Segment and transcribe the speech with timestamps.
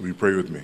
[0.00, 0.62] Will you pray with me?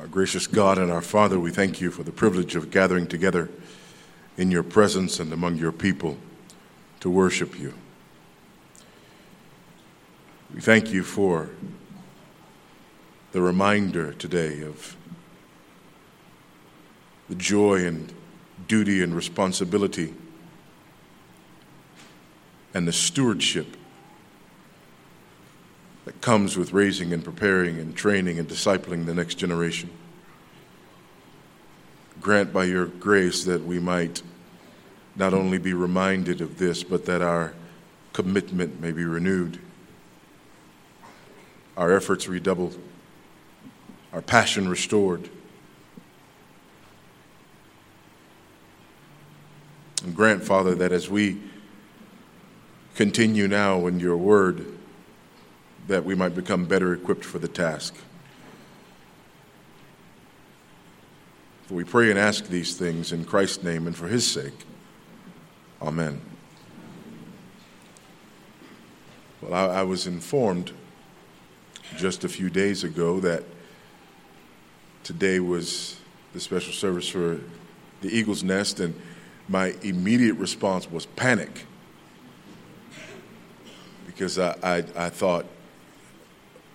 [0.00, 3.50] Our gracious God and our Father, we thank you for the privilege of gathering together
[4.38, 6.16] in your presence and among your people
[7.00, 7.74] to worship you.
[10.54, 11.50] We thank you for
[13.32, 14.96] the reminder today of
[17.28, 18.10] the joy and
[18.68, 20.14] duty and responsibility
[22.72, 23.76] and the stewardship
[26.12, 29.90] that comes with raising and preparing and training and discipling the next generation.
[32.20, 34.22] Grant by your grace that we might
[35.16, 37.54] not only be reminded of this, but that our
[38.12, 39.58] commitment may be renewed,
[41.76, 42.78] our efforts redoubled,
[44.12, 45.28] our passion restored.
[50.04, 51.40] And grant, Father, that as we
[52.94, 54.78] continue now in your word,
[55.92, 57.94] that we might become better equipped for the task.
[61.66, 64.54] For we pray and ask these things in Christ's name and for his sake.
[65.82, 66.18] Amen.
[69.42, 70.72] Well, I, I was informed
[71.98, 73.44] just a few days ago that
[75.04, 76.00] today was
[76.32, 77.38] the special service for
[78.00, 78.98] the Eagle's Nest, and
[79.46, 81.66] my immediate response was panic
[84.06, 85.44] because I, I, I thought,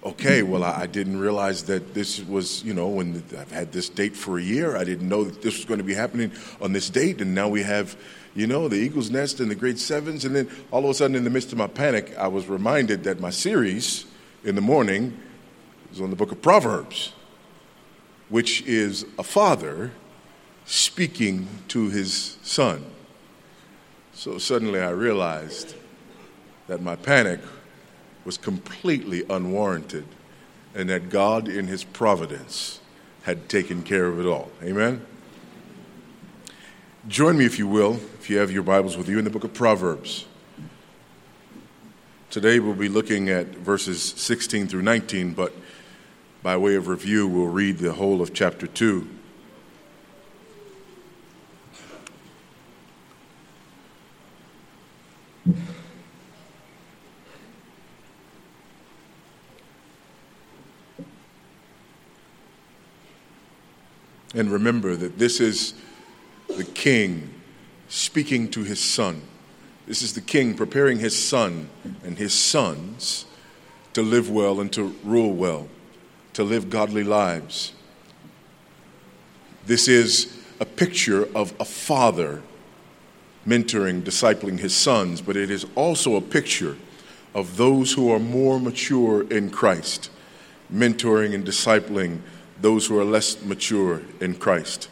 [0.07, 4.15] okay, well, I, didn't realize that this was, you know, when I've had this date
[4.15, 4.77] for a year.
[4.77, 7.19] I didn't know that this was going to be happening on this date.
[7.21, 7.97] And now we have,
[8.33, 10.23] you know, the Eagle's Nest and the Great sevens.
[10.23, 13.03] And then all of a sudden, in the midst of my panic, I was reminded
[13.03, 14.05] that my series
[14.43, 15.19] in the morning
[15.89, 17.11] was on the book of Proverbs,
[18.29, 19.91] which is a father
[20.65, 22.85] speaking to his son.
[24.13, 25.75] So suddenly I realized
[26.67, 27.41] that my panic
[28.27, 30.05] was completely unwarranted
[30.75, 32.81] and that God, in His providence,
[33.23, 34.51] had taken care of it all.
[34.61, 35.01] Amen?
[37.07, 39.45] Join me, if you will, if you have your Bibles with you, in the book
[39.45, 40.25] of Proverbs.
[42.29, 45.53] Today we'll be looking at verses 16 through 19, but
[46.43, 49.07] by way of review, we'll read the whole of chapter 2.
[64.37, 65.73] And remember that this is
[66.47, 67.33] the king
[67.89, 69.23] speaking to his son.
[69.87, 71.69] This is the king preparing his son
[72.03, 73.25] and his sons
[73.93, 75.67] to live well and to rule well,
[76.33, 77.73] to live godly lives.
[79.65, 82.43] This is a picture of a father
[83.47, 86.77] mentoring, discipling his sons, but it is also a picture
[87.33, 90.11] of those who are more mature in Christ,
[90.71, 92.19] mentoring and discipling
[92.61, 94.89] those who are less mature in Christ,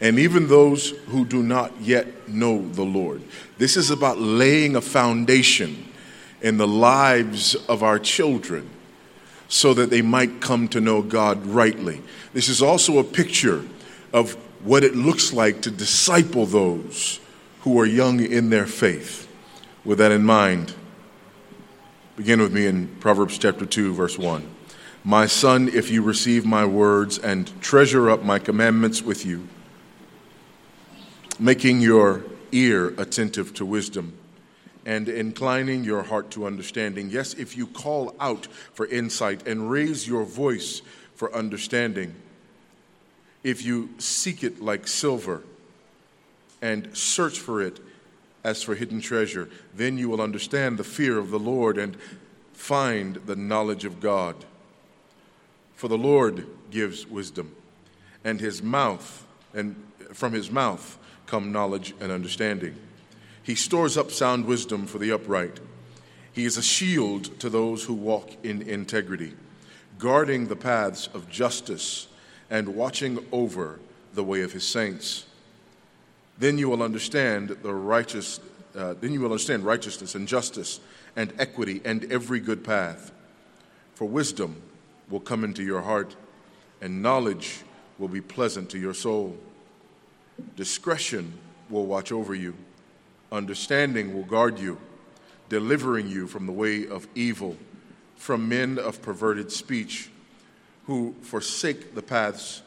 [0.00, 3.22] and even those who do not yet know the Lord.
[3.58, 5.86] This is about laying a foundation
[6.40, 8.68] in the lives of our children
[9.48, 12.00] so that they might come to know God rightly.
[12.32, 13.64] This is also a picture
[14.12, 14.34] of
[14.64, 17.20] what it looks like to disciple those
[17.62, 19.28] who are young in their faith.
[19.84, 20.74] With that in mind,
[22.16, 24.48] begin with me in Proverbs chapter 2, verse 1.
[25.04, 29.48] My son, if you receive my words and treasure up my commandments with you,
[31.38, 32.22] making your
[32.52, 34.12] ear attentive to wisdom
[34.84, 37.08] and inclining your heart to understanding.
[37.10, 40.82] Yes, if you call out for insight and raise your voice
[41.14, 42.14] for understanding,
[43.42, 45.42] if you seek it like silver
[46.60, 47.80] and search for it
[48.44, 51.96] as for hidden treasure, then you will understand the fear of the Lord and
[52.52, 54.44] find the knowledge of God.
[55.80, 57.56] For the Lord gives wisdom,
[58.22, 59.82] and his mouth, and
[60.12, 62.76] from his mouth come knowledge and understanding.
[63.42, 65.58] He stores up sound wisdom for the upright.
[66.34, 69.32] He is a shield to those who walk in integrity,
[69.98, 72.08] guarding the paths of justice
[72.50, 73.80] and watching over
[74.12, 75.24] the way of his saints.
[76.38, 78.38] Then you will understand the righteous.
[78.76, 80.78] Uh, then you will understand righteousness and justice
[81.16, 83.12] and equity and every good path.
[83.94, 84.60] For wisdom
[85.10, 86.16] will come into your heart,
[86.80, 87.62] and knowledge
[87.98, 89.36] will be pleasant to your soul.
[90.56, 91.34] Discretion
[91.68, 92.54] will watch over you,
[93.30, 94.78] understanding will guard you,
[95.48, 97.56] delivering you from the way of evil,
[98.16, 100.10] from men of perverted speech,
[100.86, 102.62] who forsake the paths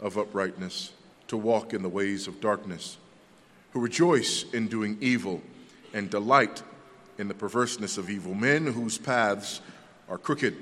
[0.00, 0.92] of uprightness
[1.28, 2.98] to walk in the ways of darkness,
[3.72, 5.40] who rejoice in doing evil
[5.94, 6.62] and delight
[7.18, 9.60] in the perverseness of evil men whose paths
[10.08, 10.56] are crooked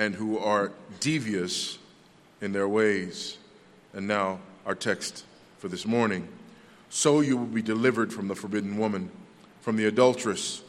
[0.00, 1.78] and who are devious
[2.40, 3.36] in their ways.
[3.92, 5.26] And now, our text
[5.58, 6.26] for this morning.
[6.88, 9.10] So you will be delivered from the forbidden woman,
[9.60, 10.62] from the adulteress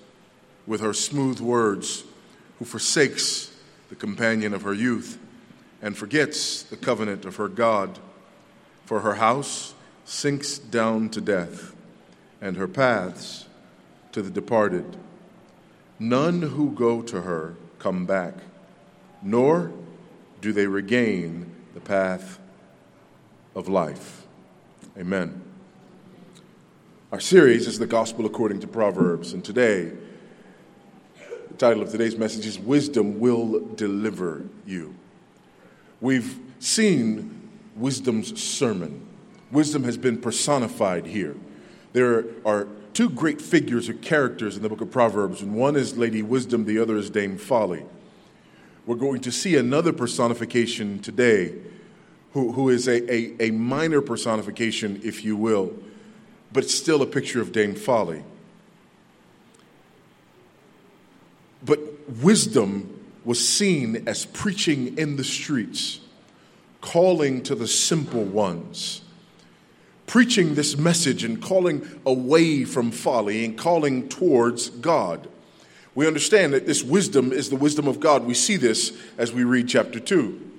[0.68, 2.04] with her smooth words,
[2.60, 3.56] who forsakes
[3.88, 5.18] the companion of her youth
[5.81, 8.00] and forgets the covenant of her God.
[8.86, 9.74] For her house
[10.04, 11.74] sinks down to death,
[12.42, 13.48] and her paths
[14.12, 14.98] to the departed.
[16.00, 18.33] None who go to her come back,
[19.21, 19.71] nor
[20.41, 22.39] do they regain the path
[23.56, 24.25] of life.
[24.97, 25.41] Amen.
[27.12, 29.91] Our series is the Gospel according to Proverbs, and today,
[31.50, 34.95] the title of today's message is Wisdom Will Deliver You.
[36.00, 39.06] We've seen wisdom's sermon.
[39.51, 41.35] Wisdom has been personified here.
[41.94, 45.97] There are two great figures or characters in the book of Proverbs, and one is
[45.97, 47.83] Lady Wisdom, the other is Dame Folly.
[48.92, 51.56] We're going to see another personification today,
[52.34, 55.72] who, who is a, a, a minor personification, if you will,
[56.52, 58.22] but still a picture of Dame Folly.
[61.64, 61.80] But
[62.22, 66.02] wisdom was seen as preaching in the streets,
[66.82, 69.04] calling to the simple ones
[70.06, 75.30] preaching this message and calling away from folly and calling towards God.
[75.94, 78.26] We understand that this wisdom is the wisdom of God.
[78.26, 80.50] We see this as we read chapter 2.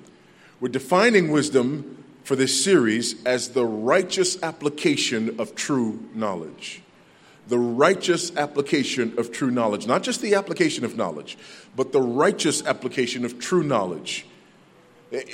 [0.60, 6.82] We're defining wisdom for this series as the righteous application of true knowledge.
[7.48, 9.86] The righteous application of true knowledge.
[9.86, 11.38] Not just the application of knowledge,
[11.74, 14.26] but the righteous application of true knowledge.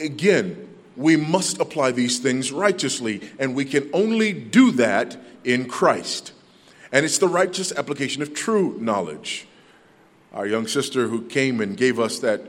[0.01, 6.33] Again, we must apply these things righteously, and we can only do that in Christ.
[6.93, 9.48] And it's the righteous application of true knowledge.
[10.33, 12.43] Our young sister who came and gave us that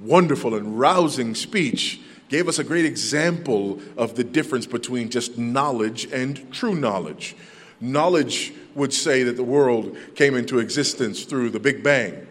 [0.00, 6.10] wonderful and rousing speech gave us a great example of the difference between just knowledge
[6.12, 7.36] and true knowledge.
[7.80, 12.26] Knowledge would say that the world came into existence through the Big Bang,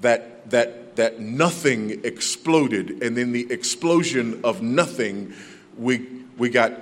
[0.00, 5.32] that, that that nothing exploded, and in the explosion of nothing,
[5.78, 6.06] we,
[6.36, 6.72] we got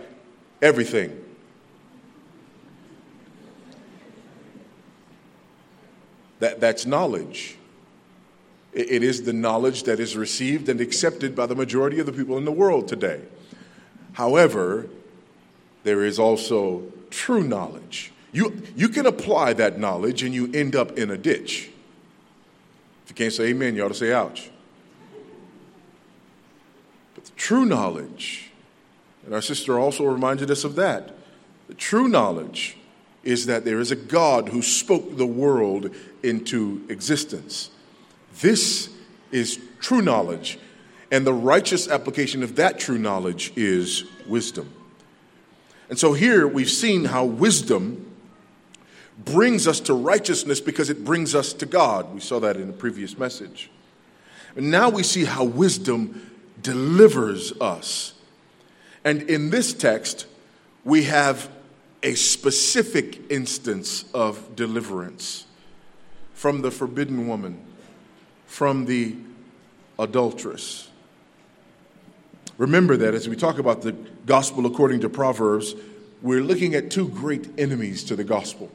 [0.61, 1.25] everything.
[6.41, 7.57] That, that's knowledge.
[8.73, 12.13] It, it is the knowledge that is received and accepted by the majority of the
[12.13, 13.23] people in the world today.
[14.13, 14.89] However,
[15.85, 18.13] there is also true knowledge.
[18.33, 21.71] You, you can apply that knowledge and you end up in a ditch.
[23.05, 24.51] If you can't say amen, you ought to say ouch.
[27.15, 28.51] But the true knowledge,
[29.25, 31.17] and our sister also reminded us of that,
[31.69, 32.77] the true knowledge
[33.25, 37.71] is that there is a God who spoke the world into existence.
[38.41, 38.91] This
[39.33, 40.59] is true knowledge,
[41.11, 44.73] and the righteous application of that true knowledge is wisdom.
[45.89, 48.05] And so here we've seen how wisdom
[49.25, 52.15] brings us to righteousness because it brings us to God.
[52.15, 53.71] We saw that in the previous message.
[54.55, 56.31] And now we see how wisdom
[56.63, 58.15] delivers us.
[59.05, 60.27] And in this text,
[60.85, 61.51] we have
[62.03, 65.47] a specific instance of deliverance
[66.35, 67.61] from the forbidden woman,
[68.47, 69.17] from the
[69.99, 70.89] adulteress.
[72.57, 73.93] Remember that as we talk about the
[74.27, 75.75] gospel according to Proverbs,
[76.23, 78.71] we're looking at two great enemies to the gospel.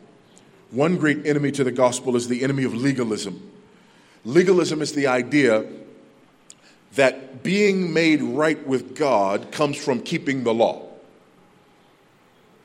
[0.71, 3.51] One great enemy to the gospel is the enemy of legalism.
[4.25, 5.65] Legalism is the idea
[6.95, 10.92] that being made right with God comes from keeping the law.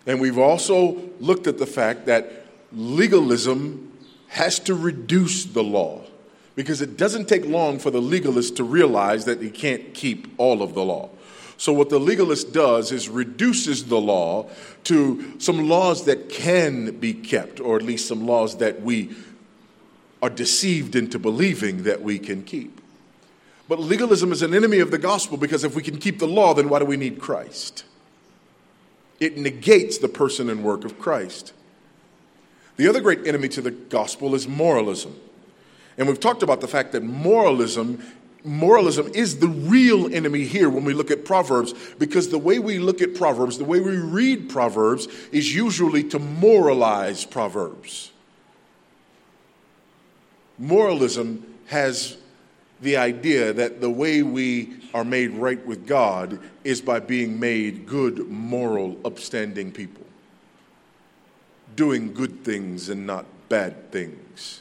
[0.09, 3.93] And we've also looked at the fact that legalism
[4.29, 6.03] has to reduce the law
[6.57, 10.63] because it doesn't take long for the legalist to realize that he can't keep all
[10.63, 11.11] of the law.
[11.59, 14.49] So, what the legalist does is reduces the law
[14.85, 19.15] to some laws that can be kept, or at least some laws that we
[20.23, 22.81] are deceived into believing that we can keep.
[23.69, 26.55] But legalism is an enemy of the gospel because if we can keep the law,
[26.55, 27.85] then why do we need Christ?
[29.21, 31.53] It negates the person and work of Christ.
[32.77, 35.19] The other great enemy to the gospel is moralism.
[35.97, 38.03] And we've talked about the fact that moralism
[38.45, 42.79] moralism is the real enemy here when we look at Proverbs because the way we
[42.79, 48.13] look at Proverbs, the way we read Proverbs, is usually to moralize Proverbs.
[50.59, 52.17] Moralism has
[52.81, 57.87] the idea that the way we are made right with God is by being made
[57.87, 60.07] good, moral, upstanding people,
[61.77, 64.61] doing good things and not bad things.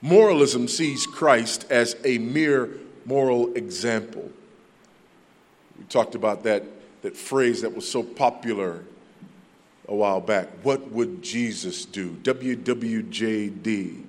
[0.00, 2.70] Moralism sees Christ as a mere
[3.06, 4.30] moral example.
[5.78, 6.64] We talked about that,
[7.02, 8.84] that phrase that was so popular
[9.88, 10.48] a while back.
[10.62, 12.16] What would Jesus do?
[12.22, 14.04] WWJD.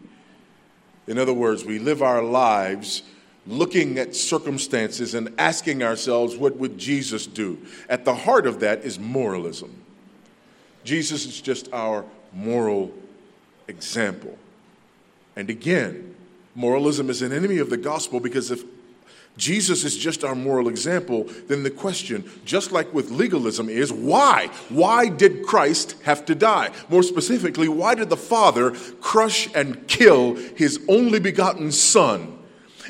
[1.08, 3.04] In other words, we live our lives
[3.48, 7.58] looking at circumstances and asking ourselves, what would Jesus do?
[7.90, 9.82] At the heart of that is moralism.
[10.84, 12.92] Jesus is just our moral
[13.68, 14.38] example.
[15.36, 16.16] And again,
[16.56, 18.64] moralism is an enemy of the gospel because if
[19.38, 24.50] Jesus is just our moral example, then the question, just like with legalism, is why?
[24.70, 26.72] Why did Christ have to die?
[26.90, 28.72] More specifically, why did the Father
[29.02, 32.35] crush and kill his only begotten Son,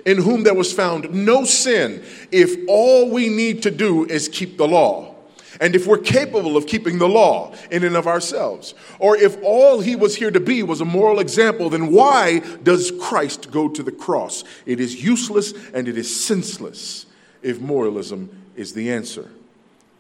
[0.06, 4.58] in whom there was found no sin, if all we need to do is keep
[4.58, 5.16] the law?
[5.60, 9.80] and if we're capable of keeping the law in and of ourselves, or if all
[9.80, 13.84] he was here to be was a moral example, then why does Christ go to
[13.84, 14.44] the cross?
[14.66, 17.06] It is useless and it is senseless
[17.42, 19.30] if moralism is the answer.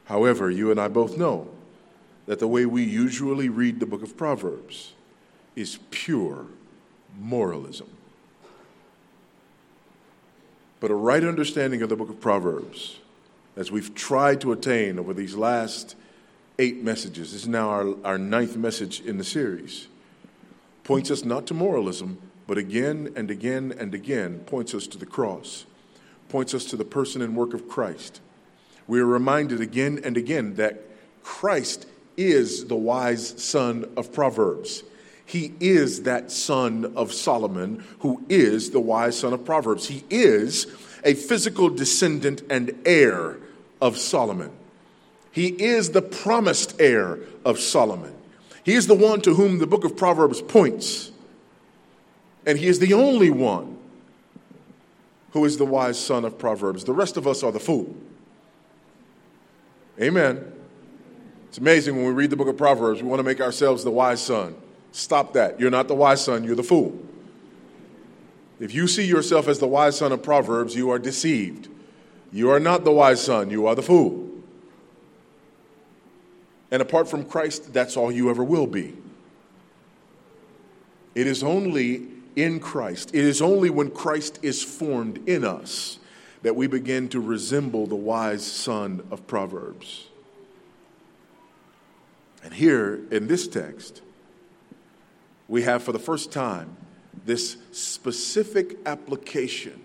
[0.06, 1.48] However, you and I both know
[2.26, 4.94] that the way we usually read the book of Proverbs
[5.56, 6.46] is pure
[7.18, 7.95] moralism.
[10.80, 13.00] But a right understanding of the book of Proverbs
[13.56, 15.96] as we've tried to attain over these last
[16.60, 19.88] eight messages, this is now our, our ninth message in the series,
[20.84, 22.18] points us not to moralism,
[22.48, 25.66] but again and again and again points us to the cross,
[26.30, 28.22] points us to the person and work of Christ.
[28.88, 30.82] We are reminded again and again that
[31.24, 34.84] Christ is the wise son of Proverbs.
[35.26, 39.88] He is that son of Solomon who is the wise son of Proverbs.
[39.88, 40.68] He is
[41.04, 43.38] a physical descendant and heir
[43.82, 44.52] of Solomon.
[45.32, 48.14] He is the promised heir of Solomon.
[48.64, 51.12] He is the one to whom the book of Proverbs points.
[52.46, 53.78] And he is the only one
[55.32, 56.86] who is the wise son of Proverbs.
[56.86, 57.94] The rest of us are the fool.
[60.00, 60.54] Amen.
[61.50, 63.92] It's amazing when we read the book of Proverbs, we want to make ourselves the
[63.92, 64.56] wise son.
[64.96, 65.60] Stop that.
[65.60, 66.98] You're not the wise son, you're the fool.
[68.62, 71.68] If you see yourself as the wise son of Proverbs, you are deceived.
[72.32, 74.30] You are not the wise son, you are the fool.
[76.72, 78.96] And apart from Christ, that's all you ever will be.
[81.14, 86.00] It is only in Christ, it is only when Christ is formed in us
[86.42, 90.08] that we begin to resemble the wise son of Proverbs.
[92.46, 94.02] And here in this text,
[95.48, 96.76] we have for the first time
[97.26, 99.82] this specific application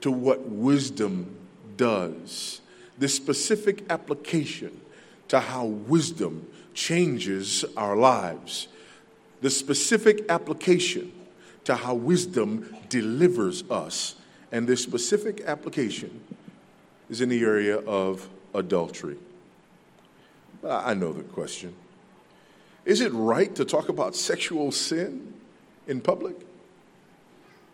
[0.00, 1.36] to what wisdom
[1.76, 2.60] does.
[2.98, 4.80] This specific application
[5.28, 8.68] to how wisdom changes our lives.
[9.40, 11.12] The specific application
[11.64, 14.14] to how wisdom delivers us.
[14.52, 16.20] And this specific application
[17.10, 19.16] is in the area of adultery.
[20.64, 21.74] I know the question.
[22.86, 25.34] Is it right to talk about sexual sin
[25.88, 26.36] in public?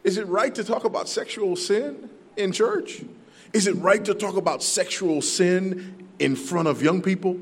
[0.03, 3.05] Is it right to talk about sexual sin in church?
[3.53, 7.39] Is it right to talk about sexual sin in front of young people?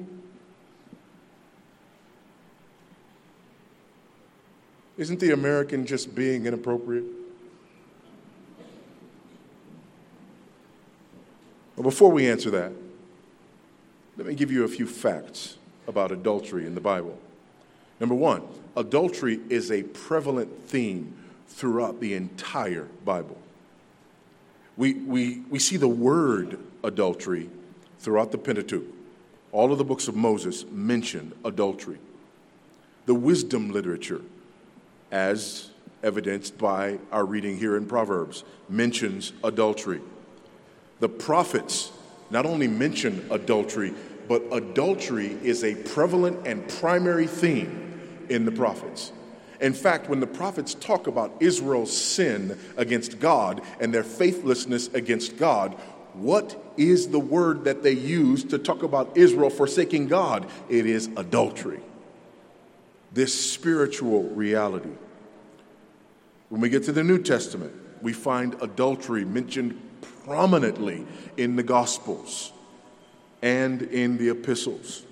[4.98, 7.04] Isn't the American just being inappropriate?
[11.76, 12.72] Well, before we answer that,
[14.16, 17.16] let me give you a few facts about adultery in the Bible.
[18.00, 18.42] Number one,
[18.76, 21.14] adultery is a prevalent theme
[21.48, 23.36] throughout the entire Bible.
[24.78, 27.50] We, we, we see the word adultery
[27.98, 28.86] throughout the Pentateuch.
[29.52, 31.98] All of the books of Moses mention adultery.
[33.04, 34.22] The wisdom literature,
[35.12, 35.70] as
[36.02, 40.00] evidenced by our reading here in Proverbs, mentions adultery.
[41.00, 41.92] The prophets
[42.30, 43.92] not only mention adultery,
[44.28, 47.89] but adultery is a prevalent and primary theme
[48.30, 49.12] in the prophets.
[49.60, 55.36] In fact, when the prophets talk about Israel's sin against God and their faithlessness against
[55.36, 55.74] God,
[56.14, 60.48] what is the word that they use to talk about Israel forsaking God?
[60.68, 61.80] It is adultery.
[63.12, 64.90] This spiritual reality.
[66.48, 67.72] When we get to the New Testament,
[68.02, 69.80] we find adultery mentioned
[70.24, 71.06] prominently
[71.36, 72.52] in the Gospels
[73.42, 75.04] and in the epistles.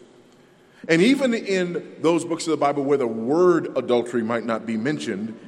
[0.89, 4.79] And even in those books of the Bible where the word adultery might not be
[4.79, 5.39] mentioned,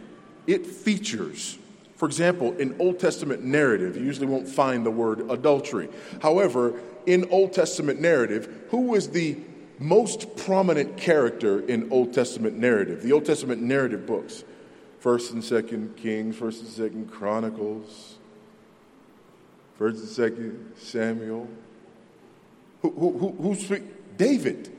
[0.47, 1.59] it features.
[1.97, 5.89] For example, in Old Testament narrative, you usually won't find the word adultery.
[6.21, 9.39] However, in Old Testament narrative, who was the
[9.79, 14.45] most prominent character in Old Testament narrative, the Old Testament narrative books?
[14.99, 18.17] First and Second Kings, First and Second Chronicles,
[19.79, 21.49] First and Second Samuel.
[22.83, 23.83] Who, who, who, who speak?
[24.19, 24.71] David.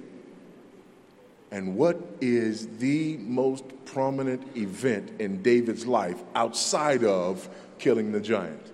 [1.52, 8.72] And what is the most prominent event in David's life outside of killing the giant?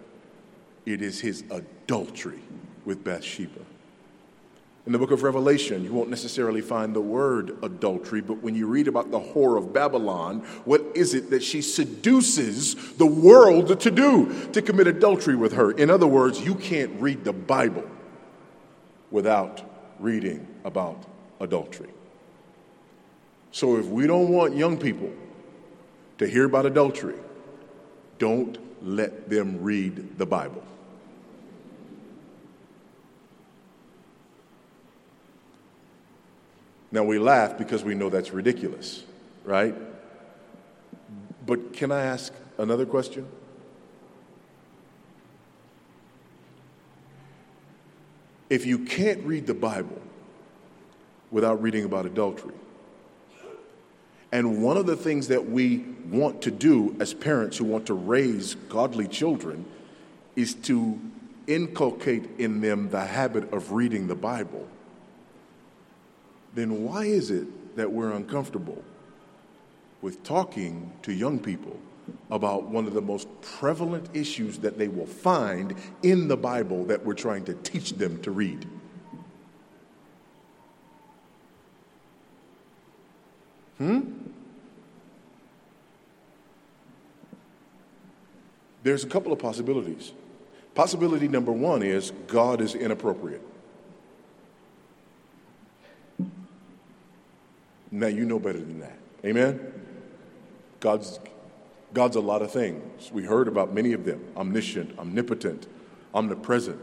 [0.86, 2.40] It is his adultery
[2.86, 3.62] with Bathsheba.
[4.86, 8.68] In the book of Revelation, you won't necessarily find the word adultery, but when you
[8.68, 13.92] read about the whore of Babylon, what is it that she seduces the world to
[13.92, 14.50] do?
[14.52, 15.72] To commit adultery with her.
[15.72, 17.84] In other words, you can't read the Bible
[19.12, 19.62] without
[20.00, 21.04] reading about
[21.42, 21.90] adultery.
[23.52, 25.12] So if we don't want young people
[26.18, 27.16] to hear about adultery,
[28.20, 30.64] don't let them read the Bible.
[36.92, 39.04] Now we laugh because we know that's ridiculous,
[39.44, 39.76] right?
[41.46, 43.28] But can I ask another question?
[48.50, 50.02] If you can't read the Bible
[51.32, 52.56] without reading about adultery,
[54.32, 57.94] and one of the things that we want to do as parents who want to
[57.94, 59.66] raise godly children
[60.36, 61.00] is to
[61.48, 64.68] inculcate in them the habit of reading the Bible
[66.58, 68.84] then why is it that we're uncomfortable
[70.02, 71.80] with talking to young people
[72.32, 77.06] about one of the most prevalent issues that they will find in the Bible that
[77.06, 78.68] we're trying to teach them to read?
[83.78, 84.02] Hmm?
[88.84, 90.14] There's a couple of possibilities.
[90.74, 93.42] Possibility number one is God is inappropriate.
[97.92, 98.98] Now you know better than that.
[99.26, 99.60] Amen?
[100.80, 101.20] God's,
[101.94, 103.12] God's a lot of things.
[103.12, 105.68] We heard about many of them omniscient, omnipotent,
[106.14, 106.82] omnipresent.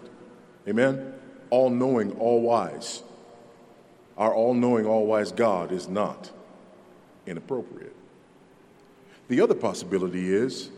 [0.69, 1.15] Amen?
[1.51, 3.03] All knowing, all wise.
[4.17, 6.31] Our all knowing, all wise God is not
[7.27, 7.95] inappropriate.
[9.29, 10.71] The other possibility is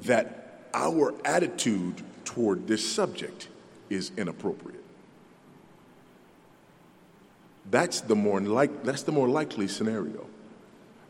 [0.00, 3.48] that our attitude toward this subject
[3.88, 4.84] is inappropriate.
[7.70, 10.26] That's the more, like, that's the more likely scenario.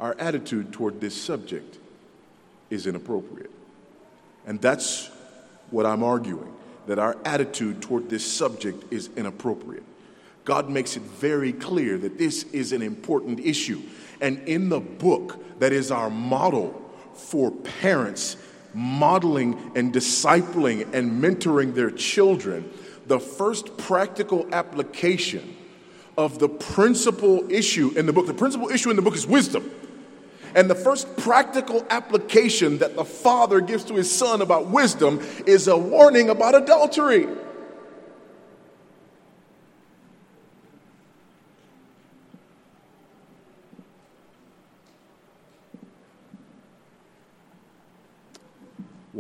[0.01, 1.79] Our attitude toward this subject
[2.71, 3.51] is inappropriate.
[4.47, 5.11] And that's
[5.71, 6.53] what I'm arguing
[6.87, 9.85] that our attitude toward this subject is inappropriate.
[10.51, 13.81] God makes it very clear that this is an important issue.
[14.21, 18.37] And in the book that is our model for parents
[18.75, 22.69] modeling and discipling and mentoring their children,
[23.07, 25.57] the first practical application
[26.19, 28.27] of the principal issue in the book.
[28.27, 29.71] The principal issue in the book is wisdom.
[30.57, 35.69] And the first practical application that the father gives to his son about wisdom is
[35.69, 37.29] a warning about adultery.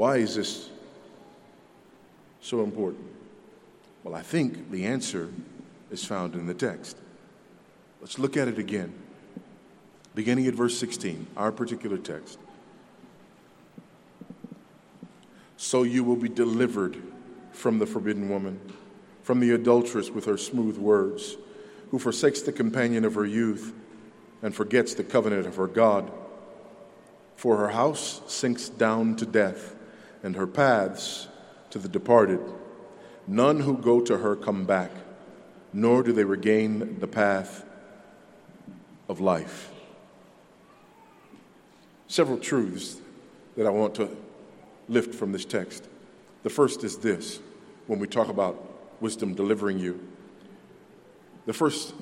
[0.00, 0.70] Why is this
[2.40, 3.04] so important?
[4.02, 5.30] Well, I think the answer
[5.90, 6.96] is found in the text.
[8.00, 8.94] Let's look at it again.
[10.14, 12.38] Beginning at verse 16, our particular text.
[15.58, 16.96] So you will be delivered
[17.52, 18.58] from the forbidden woman,
[19.22, 21.36] from the adulteress with her smooth words,
[21.90, 23.74] who forsakes the companion of her youth
[24.40, 26.10] and forgets the covenant of her God.
[27.36, 29.76] For her house sinks down to death,
[30.22, 31.28] and her paths
[31.70, 32.40] to the departed.
[33.26, 34.90] None who go to her come back
[35.72, 37.64] nor do they regain the path
[39.08, 39.70] of life.
[42.08, 42.96] Several truths
[43.56, 44.16] that I want to
[44.88, 45.86] lift from this text.
[46.42, 47.40] The first is this
[47.86, 50.00] when we talk about wisdom delivering you.
[51.46, 51.94] The first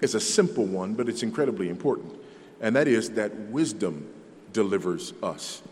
[0.00, 2.12] is a simple one, but it's incredibly important,
[2.60, 4.12] and that is that wisdom
[4.52, 5.62] delivers us.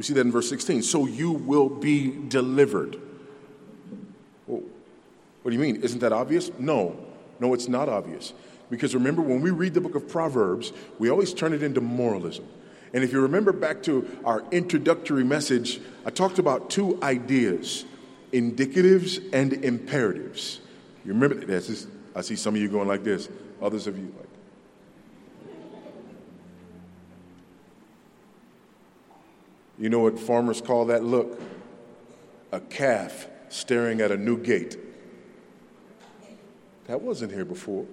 [0.00, 0.82] We see that in verse 16.
[0.82, 2.98] So you will be delivered.
[4.46, 4.62] What
[5.44, 5.82] do you mean?
[5.82, 6.50] Isn't that obvious?
[6.58, 6.96] No,
[7.38, 8.32] no, it's not obvious.
[8.70, 12.46] Because remember, when we read the book of Proverbs, we always turn it into moralism.
[12.94, 17.84] And if you remember back to our introductory message, I talked about two ideas
[18.32, 20.60] indicatives and imperatives.
[21.04, 21.86] You remember that?
[22.16, 23.28] I see some of you going like this,
[23.60, 24.29] others of you like.
[29.80, 31.40] You know what farmers call that look?
[32.52, 34.76] A calf staring at a new gate.
[36.86, 37.86] That wasn't here before.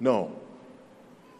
[0.00, 0.36] No.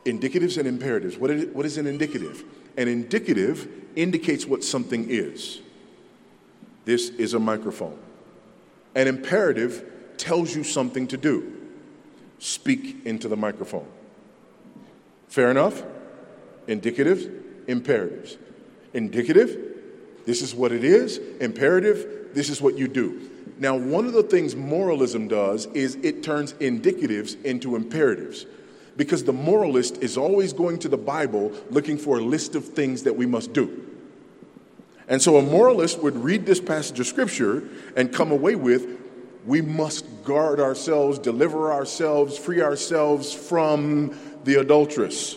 [0.04, 1.16] Indicatives and imperatives.
[1.16, 2.44] What is, what is an indicative?
[2.76, 5.60] An indicative indicates what something is.
[6.84, 7.98] This is a microphone.
[8.94, 11.52] An imperative tells you something to do.
[12.38, 13.86] Speak into the microphone.
[15.28, 15.82] Fair enough?
[16.68, 17.28] Indicatives,
[17.66, 18.36] imperatives.
[18.94, 19.74] Indicative,
[20.24, 21.18] this is what it is.
[21.40, 23.30] Imperative, this is what you do.
[23.58, 28.46] Now, one of the things moralism does is it turns indicatives into imperatives
[28.96, 33.02] because the moralist is always going to the Bible looking for a list of things
[33.02, 33.86] that we must do.
[35.08, 39.00] And so a moralist would read this passage of scripture and come away with
[39.46, 45.36] we must guard ourselves, deliver ourselves, free ourselves from the adulteress.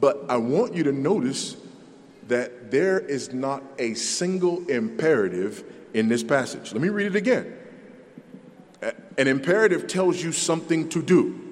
[0.00, 1.56] But I want you to notice
[2.28, 6.72] that there is not a single imperative in this passage.
[6.72, 7.56] Let me read it again.
[9.18, 11.42] An imperative tells you something to do.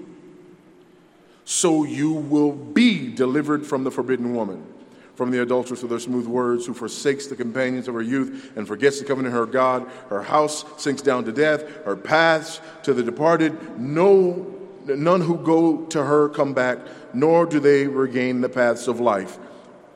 [1.45, 4.75] So you will be delivered from the forbidden woman
[5.15, 8.67] from the adulteress with her smooth words, who forsakes the companions of her youth and
[8.67, 9.89] forgets the covenant of her God.
[10.09, 13.79] Her house sinks down to death, her paths to the departed.
[13.79, 14.55] No,
[14.87, 16.79] none who go to her come back,
[17.13, 19.39] nor do they regain the paths of life.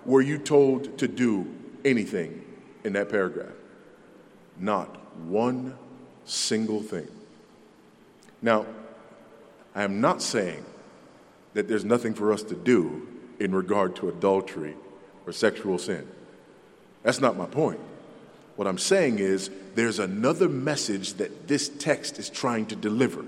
[0.04, 1.46] Were you told to do
[1.84, 2.44] anything
[2.84, 3.52] in that paragraph?
[4.58, 5.76] Not one
[6.24, 7.08] single thing.
[8.42, 8.66] Now,
[9.74, 10.64] I am not saying
[11.54, 13.06] that there's nothing for us to do
[13.40, 14.76] in regard to adultery
[15.26, 16.06] or sexual sin.
[17.02, 17.80] That's not my point.
[18.56, 23.24] What I'm saying is there's another message that this text is trying to deliver.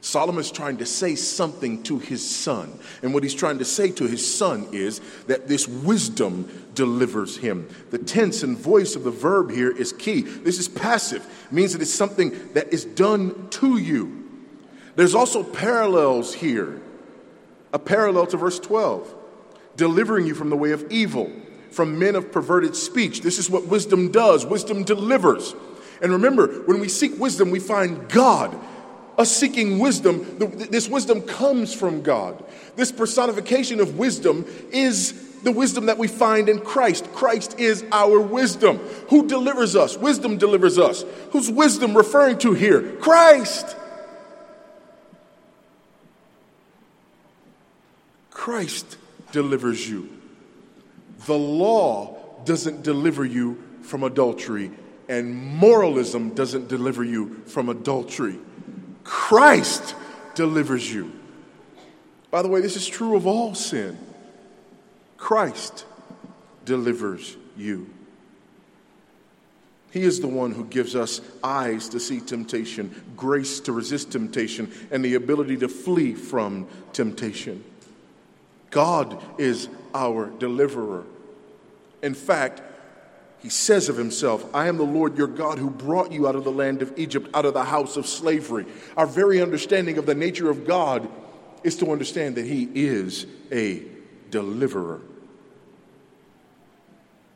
[0.00, 2.78] Solomon's trying to say something to his son.
[3.02, 7.68] And what he's trying to say to his son is that this wisdom delivers him.
[7.90, 10.22] The tense and voice of the verb here is key.
[10.22, 14.24] This is passive, it means that it's something that is done to you.
[14.94, 16.80] There's also parallels here,
[17.72, 19.14] a parallel to verse 12
[19.78, 21.32] delivering you from the way of evil,
[21.70, 23.22] from men of perverted speech.
[23.22, 25.54] This is what wisdom does wisdom delivers.
[26.02, 28.58] And remember, when we seek wisdom, we find God.
[29.18, 32.44] Us seeking wisdom, this wisdom comes from God.
[32.76, 37.12] This personification of wisdom is the wisdom that we find in Christ.
[37.12, 38.78] Christ is our wisdom.
[39.10, 39.96] Who delivers us?
[39.96, 41.04] Wisdom delivers us.
[41.32, 42.92] Who's wisdom referring to here?
[42.98, 43.76] Christ.
[48.30, 48.96] Christ
[49.32, 50.08] delivers you.
[51.26, 54.70] The law doesn't deliver you from adultery,
[55.08, 58.38] and moralism doesn't deliver you from adultery.
[59.08, 59.94] Christ
[60.34, 61.10] delivers you.
[62.30, 63.98] By the way, this is true of all sin.
[65.16, 65.86] Christ
[66.66, 67.88] delivers you.
[69.90, 74.70] He is the one who gives us eyes to see temptation, grace to resist temptation,
[74.90, 77.64] and the ability to flee from temptation.
[78.70, 81.04] God is our deliverer.
[82.02, 82.60] In fact,
[83.40, 86.44] he says of himself, I am the Lord your God who brought you out of
[86.44, 88.66] the land of Egypt, out of the house of slavery.
[88.96, 91.08] Our very understanding of the nature of God
[91.62, 93.82] is to understand that he is a
[94.30, 95.00] deliverer.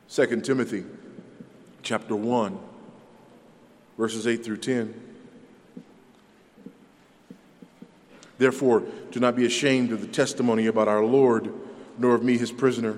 [0.09, 0.85] 2 Timothy
[1.81, 2.59] chapter 1
[3.97, 5.01] verses 8 through 10
[8.37, 11.53] Therefore, do not be ashamed of the testimony about our Lord,
[11.97, 12.97] nor of me, his prisoner,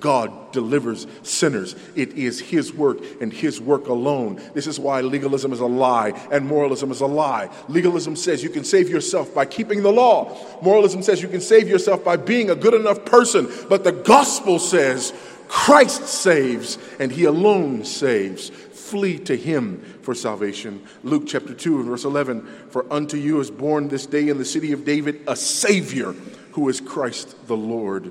[0.00, 1.76] God delivers sinners.
[1.94, 4.40] It is His work and His work alone.
[4.54, 7.50] This is why legalism is a lie and moralism is a lie.
[7.68, 11.68] Legalism says you can save yourself by keeping the law, moralism says you can save
[11.68, 13.48] yourself by being a good enough person.
[13.68, 15.12] But the gospel says
[15.48, 18.48] Christ saves and He alone saves.
[18.48, 20.82] Flee to Him for salvation.
[21.04, 24.44] Luke chapter 2, and verse 11 For unto you is born this day in the
[24.44, 26.12] city of David a Savior
[26.52, 28.10] who is Christ the Lord.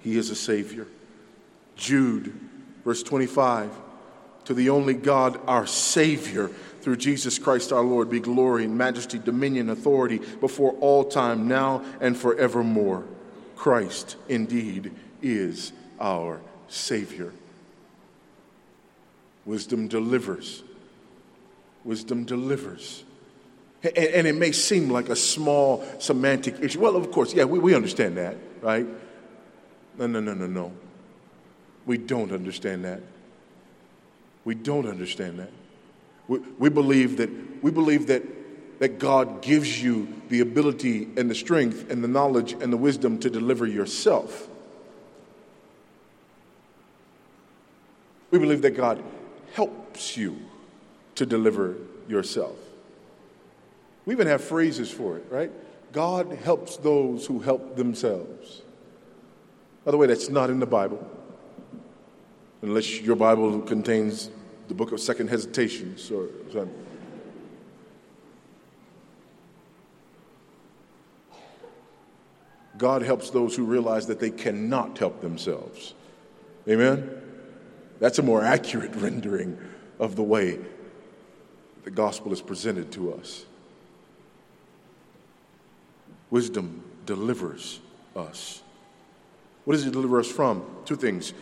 [0.00, 0.86] He is a Savior.
[1.80, 2.38] Jude,
[2.84, 3.70] verse 25
[4.44, 6.48] To the only God, our Savior,
[6.82, 11.82] through Jesus Christ our Lord, be glory and majesty, dominion, authority before all time, now
[12.00, 13.04] and forevermore.
[13.56, 17.32] Christ indeed is our Savior.
[19.44, 20.62] Wisdom delivers.
[21.84, 23.04] Wisdom delivers.
[23.82, 26.80] And, it may seem like a small semantic issue.
[26.80, 28.86] Well, of course, yeah, we, we understand that, right?
[29.98, 30.72] No, no, no, no, no.
[31.90, 33.00] We don't understand that.
[34.44, 35.50] We don't understand that.
[36.28, 38.22] We, we, believe that we believe that
[38.78, 43.18] that God gives you the ability and the strength and the knowledge and the wisdom
[43.18, 44.46] to deliver yourself.
[48.30, 49.02] We believe that God
[49.54, 50.38] helps you
[51.16, 51.74] to deliver
[52.06, 52.56] yourself.
[54.06, 55.50] We even have phrases for it, right?
[55.90, 58.62] God helps those who help themselves.
[59.84, 61.04] By the way, that's not in the Bible,
[62.62, 64.30] unless your Bible contains
[64.68, 66.86] the book of Second Hesitations or something.
[72.78, 75.92] God helps those who realize that they cannot help themselves.
[76.66, 77.10] Amen?
[77.98, 79.58] That's a more accurate rendering
[79.98, 80.58] of the way
[81.84, 83.44] the gospel is presented to us.
[86.30, 87.80] Wisdom delivers
[88.16, 88.62] us.
[89.64, 90.64] What does it deliver us from?
[90.84, 91.34] Two things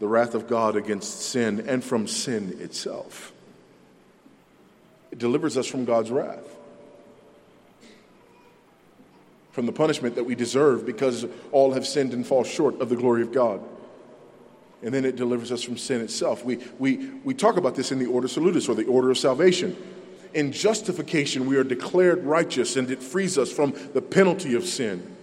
[0.00, 3.32] the wrath of God against sin and from sin itself.
[5.12, 6.56] It delivers us from God's wrath
[9.52, 12.96] from the punishment that we deserve because all have sinned and fall short of the
[12.96, 13.60] glory of God.
[14.82, 16.44] And then it delivers us from sin itself.
[16.44, 19.76] We, we, we talk about this in the ordo salutis or the order of salvation.
[20.32, 25.16] In justification, we are declared righteous and it frees us from the penalty of sin.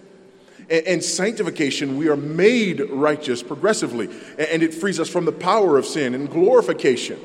[0.68, 5.86] In sanctification, we are made righteous progressively and it frees us from the power of
[5.86, 6.14] sin.
[6.14, 7.18] In glorification,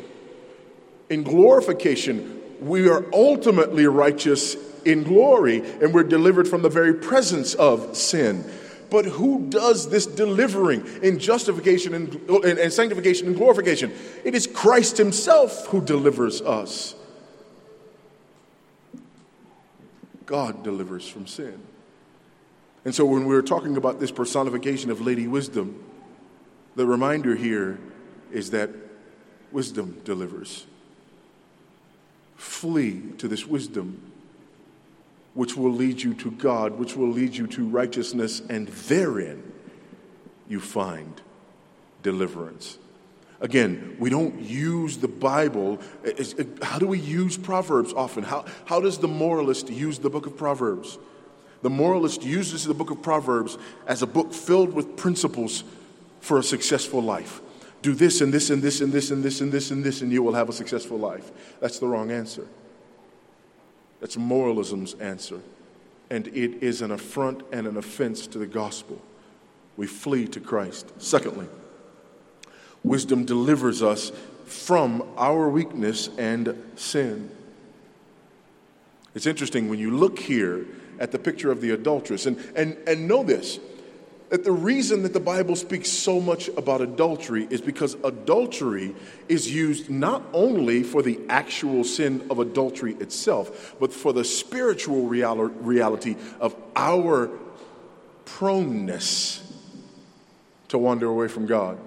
[1.10, 7.54] in glorification, we are ultimately righteous in glory and we're delivered from the very presence
[7.56, 8.50] of sin.
[8.90, 13.92] But who does this delivering in justification and, and, and, sanctification and glorification?
[14.24, 16.96] It is Christ Himself who delivers us.
[20.28, 21.60] God delivers from sin.
[22.86, 25.84] And so when we're talking about this personification of Lady Wisdom,
[26.76, 27.80] the reminder here
[28.32, 28.70] is that
[29.52, 30.66] wisdom delivers.
[32.36, 34.12] Flee to this wisdom
[35.34, 39.52] which will lead you to God, which will lead you to righteousness, and therein
[40.48, 41.22] you find
[42.04, 42.78] deliverance.
[43.42, 45.80] Again, we don't use the Bible.
[46.62, 48.24] How do we use Proverbs often?
[48.24, 50.98] How, how does the moralist use the book of Proverbs?
[51.64, 55.64] The moralist uses the book of Proverbs as a book filled with principles
[56.20, 57.42] for a successful life.
[57.82, 60.12] Do this and this and this and this and this and this and this, and
[60.12, 61.32] you will have a successful life.
[61.62, 62.46] That's the wrong answer.
[64.02, 65.40] That's moralism's answer.
[66.10, 69.02] And it is an affront and an offense to the gospel.
[69.78, 70.92] We flee to Christ.
[71.02, 71.48] Secondly,
[72.84, 74.12] wisdom delivers us
[74.44, 77.32] from our weakness and sin.
[79.16, 80.66] It's interesting when you look here
[81.00, 83.60] at the picture of the adulteress, and, and, and know this
[84.34, 88.96] that the reason that the Bible speaks so much about adultery is because adultery
[89.30, 95.06] is used not only for the actual sin of adultery itself, but for the spiritual
[95.06, 97.30] reality of our
[98.26, 99.54] proneness
[100.70, 101.78] to wander away from God.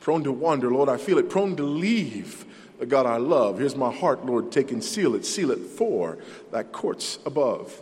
[0.00, 1.30] Prone to wander, Lord, I feel it.
[1.30, 2.44] Prone to leave
[2.82, 3.60] the God I love.
[3.60, 5.24] Here's my heart, Lord, take and seal it.
[5.24, 6.18] Seal it for
[6.50, 7.80] thy courts above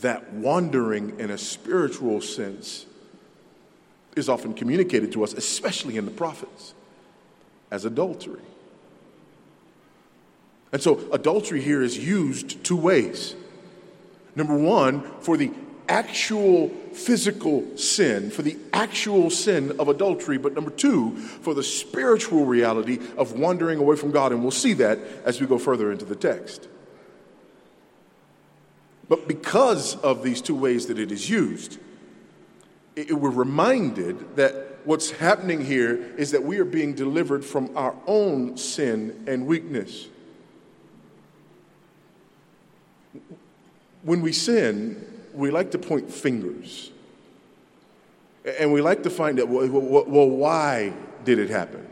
[0.00, 2.86] that wandering in a spiritual sense
[4.16, 6.72] is often communicated to us, especially in the prophets,
[7.70, 8.40] as adultery.
[10.72, 13.34] And so, adultery here is used two ways.
[14.34, 15.52] Number one, for the
[15.90, 22.44] actual physical sin, for the actual sin of adultery, but number two, for the spiritual
[22.44, 24.32] reality of wandering away from God.
[24.32, 26.66] And we'll see that as we go further into the text.
[29.08, 31.78] But because of these two ways that it is used,
[32.96, 37.94] it, we're reminded that what's happening here is that we are being delivered from our
[38.06, 40.08] own sin and weakness.
[44.02, 46.90] When we sin, we like to point fingers.
[48.58, 50.92] And we like to find out, well, well, why
[51.24, 51.86] did it happen?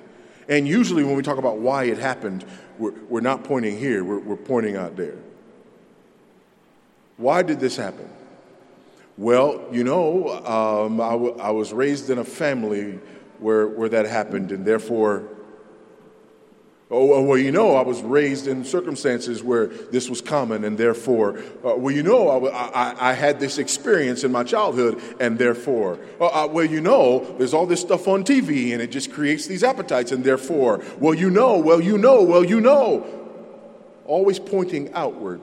[0.48, 2.44] And usually, when we talk about why it happened,
[2.78, 5.16] we're, we're not pointing here, we're, we're pointing out there.
[7.16, 8.09] Why did this happen?
[9.16, 12.98] Well, you know, um, I, w- I was raised in a family
[13.38, 15.28] where, where that happened, and therefore,
[16.94, 21.38] oh, well, you know, I was raised in circumstances where this was common, and therefore,
[21.64, 26.48] uh, well, you know, I had this experience in my childhood, and therefore, uh, uh,
[26.48, 30.12] well, you know, there's all this stuff on TV, and it just creates these appetites,
[30.12, 33.07] and therefore, well, you know, well, you know, well, you know,
[34.07, 35.40] always pointing outward.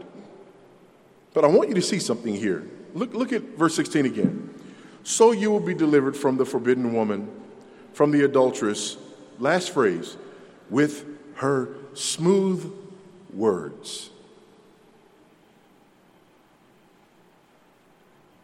[1.33, 2.67] But I want you to see something here.
[2.93, 4.53] Look, look at verse 16 again.
[5.03, 7.29] So you will be delivered from the forbidden woman,
[7.93, 8.97] from the adulteress,
[9.39, 10.17] last phrase,
[10.69, 11.05] with
[11.41, 12.71] her smooth
[13.33, 14.11] words.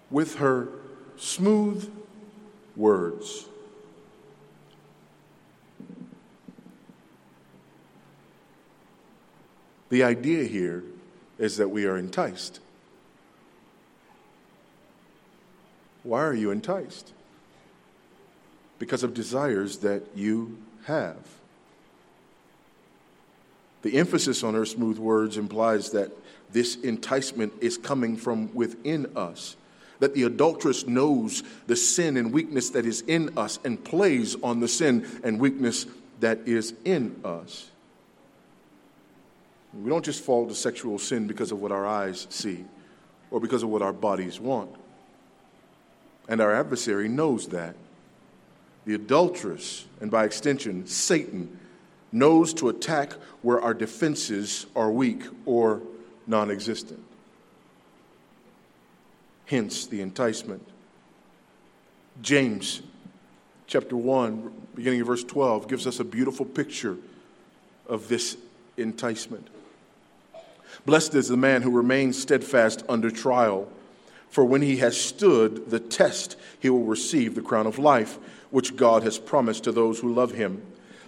[0.10, 0.70] With her
[1.16, 1.94] smooth
[2.76, 3.46] words.
[9.90, 10.84] The idea here
[11.38, 12.60] is that we are enticed.
[16.02, 17.14] Why are you enticed?
[18.80, 21.38] Because of desires that you have.
[23.82, 26.12] The emphasis on her smooth words implies that
[26.52, 29.56] this enticement is coming from within us.
[30.00, 34.60] That the adulteress knows the sin and weakness that is in us and plays on
[34.60, 35.86] the sin and weakness
[36.20, 37.70] that is in us.
[39.74, 42.66] We don't just fall to sexual sin because of what our eyes see
[43.32, 44.72] or because of what our bodies want.
[46.28, 47.76] And our adversary knows that.
[48.86, 51.60] The adulteress, and by extension, Satan,
[52.18, 55.82] knows to attack where our defenses are weak or
[56.26, 57.04] non existent.
[59.46, 60.68] Hence the enticement.
[62.22, 62.82] James
[63.68, 66.98] chapter 1, beginning of verse 12, gives us a beautiful picture
[67.88, 68.38] of this
[68.78, 69.48] enticement.
[70.86, 73.68] Blessed is the man who remains steadfast under trial,
[74.30, 78.18] for when he has stood the test, he will receive the crown of life,
[78.52, 80.62] which God has promised to those who love him.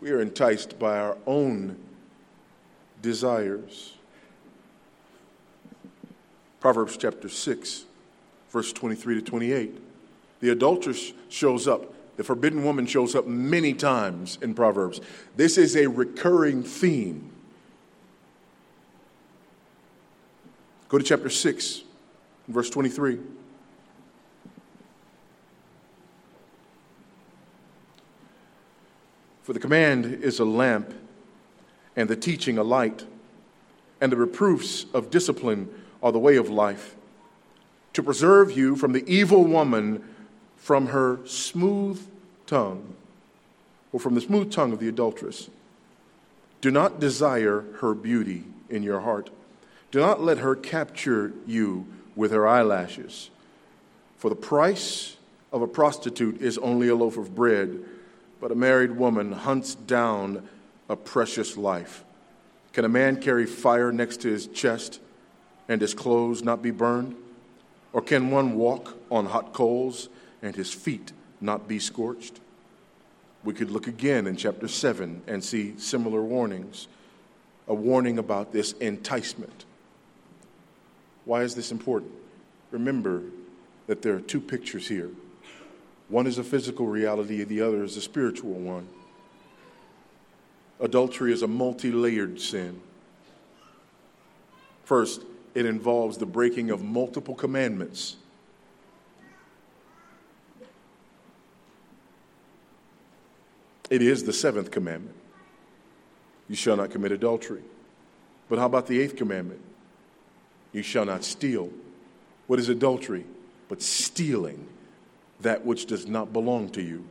[0.00, 1.76] We are enticed by our own
[3.00, 3.94] desires.
[6.60, 7.84] Proverbs chapter 6,
[8.50, 9.80] verse 23 to 28.
[10.40, 11.92] The adulteress shows up.
[12.16, 15.00] The forbidden woman shows up many times in Proverbs.
[15.36, 17.30] This is a recurring theme.
[20.88, 21.82] Go to chapter 6,
[22.48, 23.18] verse 23.
[29.46, 30.92] For the command is a lamp,
[31.94, 33.04] and the teaching a light,
[34.00, 35.68] and the reproofs of discipline
[36.02, 36.96] are the way of life,
[37.92, 40.02] to preserve you from the evil woman,
[40.56, 42.04] from her smooth
[42.46, 42.96] tongue,
[43.92, 45.48] or from the smooth tongue of the adulteress.
[46.60, 49.30] Do not desire her beauty in your heart.
[49.92, 53.30] Do not let her capture you with her eyelashes.
[54.16, 55.16] For the price
[55.52, 57.84] of a prostitute is only a loaf of bread
[58.40, 60.48] but a married woman hunts down
[60.88, 62.04] a precious life.
[62.72, 65.00] Can a man carry fire next to his chest
[65.68, 67.16] and his clothes not be burned?
[67.92, 70.08] Or can one walk on hot coals
[70.42, 72.40] and his feet not be scorched?
[73.42, 76.88] We could look again in chapter 7 and see similar warnings.
[77.68, 79.64] A warning about this enticement.
[81.24, 82.12] Why is this important?
[82.70, 83.22] Remember
[83.86, 85.10] that there are two pictures here
[86.08, 88.88] one is a physical reality, the other is a spiritual one.
[90.80, 92.80] Adultery is a multi layered sin.
[94.84, 95.22] First,
[95.54, 98.16] it involves the breaking of multiple commandments.
[103.88, 105.16] It is the seventh commandment
[106.48, 107.62] you shall not commit adultery.
[108.48, 109.60] But how about the eighth commandment?
[110.72, 111.70] You shall not steal.
[112.46, 113.24] What is adultery?
[113.68, 114.66] But stealing
[115.40, 117.04] that which does not belong to you.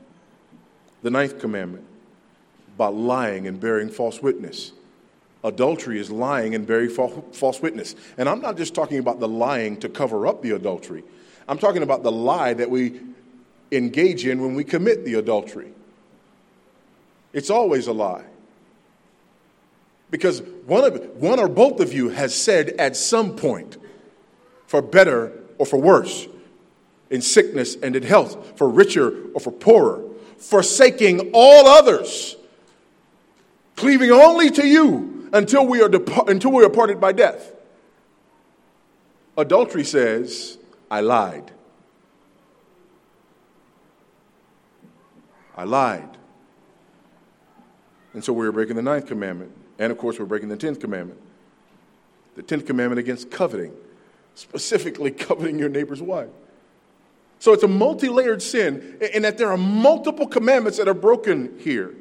[1.03, 1.85] The ninth commandment
[2.75, 4.73] about lying and bearing false witness.
[5.43, 7.95] Adultery is lying and bearing false witness.
[8.17, 11.03] And I'm not just talking about the lying to cover up the adultery,
[11.47, 12.99] I'm talking about the lie that we
[13.71, 15.71] engage in when we commit the adultery.
[17.33, 18.23] It's always a lie.
[20.09, 23.77] Because one, of, one or both of you has said at some point,
[24.67, 26.27] for better or for worse,
[27.15, 30.03] in sickness and in health, for richer or for poorer,
[30.37, 32.35] forsaking all others,
[33.75, 37.53] cleaving only to you until we are, dep- until we are parted by death.
[39.37, 40.57] Adultery says,
[40.91, 41.51] I lied.
[45.57, 46.17] I lied.
[48.13, 49.51] And so we're breaking the ninth commandment.
[49.79, 51.19] And of course, we're breaking the tenth commandment.
[52.35, 53.73] The tenth commandment against coveting,
[54.35, 56.29] specifically coveting your neighbor's wife.
[57.45, 61.59] So it's a multi layered sin, in that there are multiple commandments that are broken
[61.59, 61.93] here.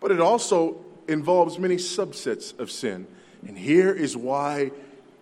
[0.00, 3.06] but it also involves many subsets of sin.
[3.46, 4.72] And here is why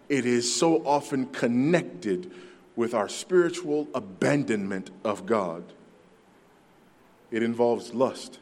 [0.08, 2.32] it is so often connected
[2.76, 5.62] with our spiritual abandonment of God.
[7.30, 8.38] It involves lust,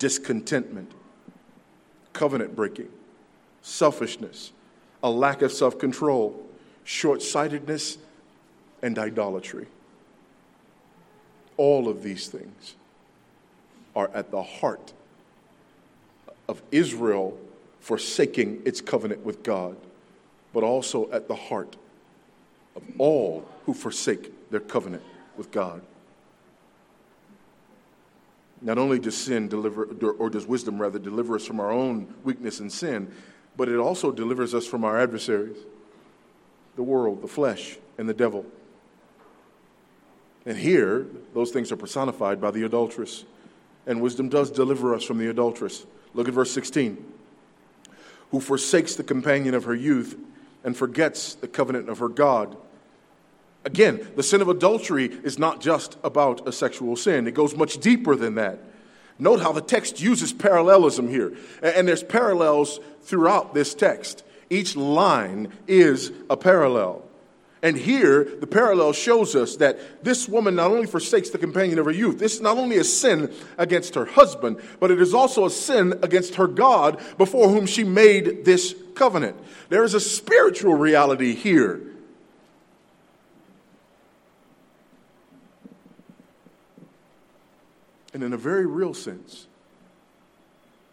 [0.00, 0.90] discontentment,
[2.12, 2.88] covenant breaking,
[3.62, 4.50] selfishness,
[5.00, 6.44] a lack of self control,
[6.82, 7.98] short sightedness,
[8.82, 9.66] and idolatry.
[11.56, 12.76] All of these things
[13.96, 14.92] are at the heart
[16.48, 17.38] of Israel
[17.80, 19.76] forsaking its covenant with God,
[20.52, 21.76] but also at the heart
[22.76, 25.02] of all who forsake their covenant
[25.36, 25.82] with God.
[28.60, 29.84] Not only does sin deliver,
[30.18, 33.12] or does wisdom rather deliver us from our own weakness and sin,
[33.56, 35.56] but it also delivers us from our adversaries
[36.76, 38.46] the world, the flesh, and the devil.
[40.46, 43.24] And here, those things are personified by the adulteress.
[43.86, 45.86] And wisdom does deliver us from the adulteress.
[46.14, 47.04] Look at verse 16.
[48.30, 50.16] Who forsakes the companion of her youth
[50.64, 52.56] and forgets the covenant of her God.
[53.64, 57.78] Again, the sin of adultery is not just about a sexual sin, it goes much
[57.78, 58.58] deeper than that.
[59.18, 61.36] Note how the text uses parallelism here.
[61.62, 64.22] And there's parallels throughout this text.
[64.48, 67.02] Each line is a parallel.
[67.62, 71.86] And here, the parallel shows us that this woman not only forsakes the companion of
[71.86, 75.44] her youth, this is not only a sin against her husband, but it is also
[75.44, 79.36] a sin against her God before whom she made this covenant.
[79.70, 81.80] There is a spiritual reality here.
[88.14, 89.48] And in a very real sense,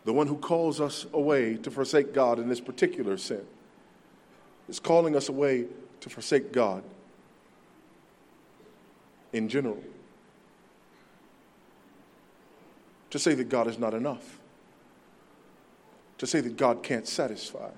[0.03, 3.45] the one who calls us away to forsake God in this particular sin
[4.67, 5.65] is calling us away
[6.05, 6.83] to forsake God
[9.33, 9.81] in general.
[13.09, 14.37] To say that God is not enough.
[16.19, 17.71] To say that God can't satisfy.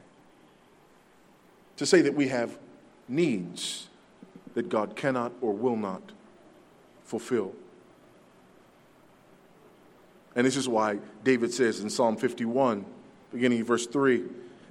[1.78, 2.58] To say that we have
[3.08, 3.88] needs
[4.56, 6.02] that God cannot or will not
[7.06, 7.54] fulfill.
[10.36, 12.84] And this is why David says in Psalm 51,
[13.32, 14.26] beginning verse 3,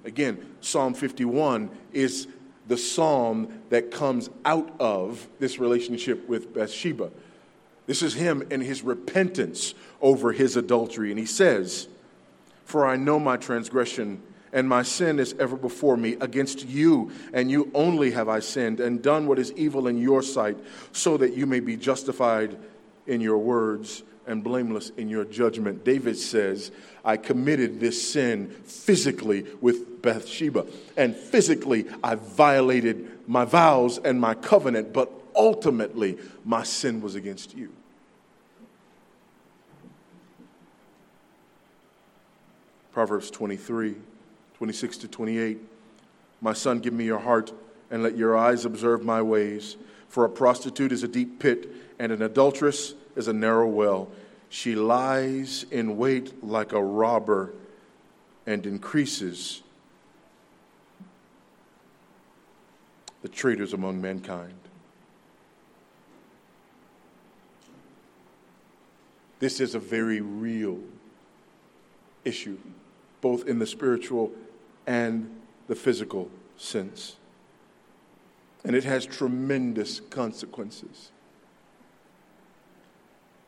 [0.04, 2.28] again, Psalm 51 is
[2.66, 7.10] the psalm that comes out of this relationship with Bathsheba.
[7.86, 11.10] This is him and his repentance over his adultery.
[11.10, 11.88] And he says,
[12.64, 14.20] For I know my transgression,
[14.52, 16.16] and my sin is ever before me.
[16.20, 20.22] Against you and you only have I sinned, and done what is evil in your
[20.22, 20.58] sight,
[20.92, 22.58] so that you may be justified
[23.06, 25.84] in your words and blameless in your judgment.
[25.84, 26.72] David says,
[27.04, 34.34] I committed this sin physically with Bathsheba, and physically I violated my vows and my
[34.34, 37.72] covenant, but ultimately my sin was against you.
[42.92, 43.94] Proverbs 23,
[44.54, 45.58] 26 to 28.
[46.40, 47.52] My son, give me your heart
[47.90, 49.76] and let your eyes observe my ways.
[50.08, 54.08] For a prostitute is a deep pit, and an adulteress is a narrow well.
[54.48, 57.52] She lies in wait like a robber
[58.46, 59.62] and increases
[63.22, 64.54] the traitors among mankind.
[69.38, 70.78] This is a very real
[72.24, 72.58] issue,
[73.20, 74.32] both in the spiritual
[74.86, 75.30] and
[75.66, 77.16] the physical sense.
[78.64, 81.10] And it has tremendous consequences.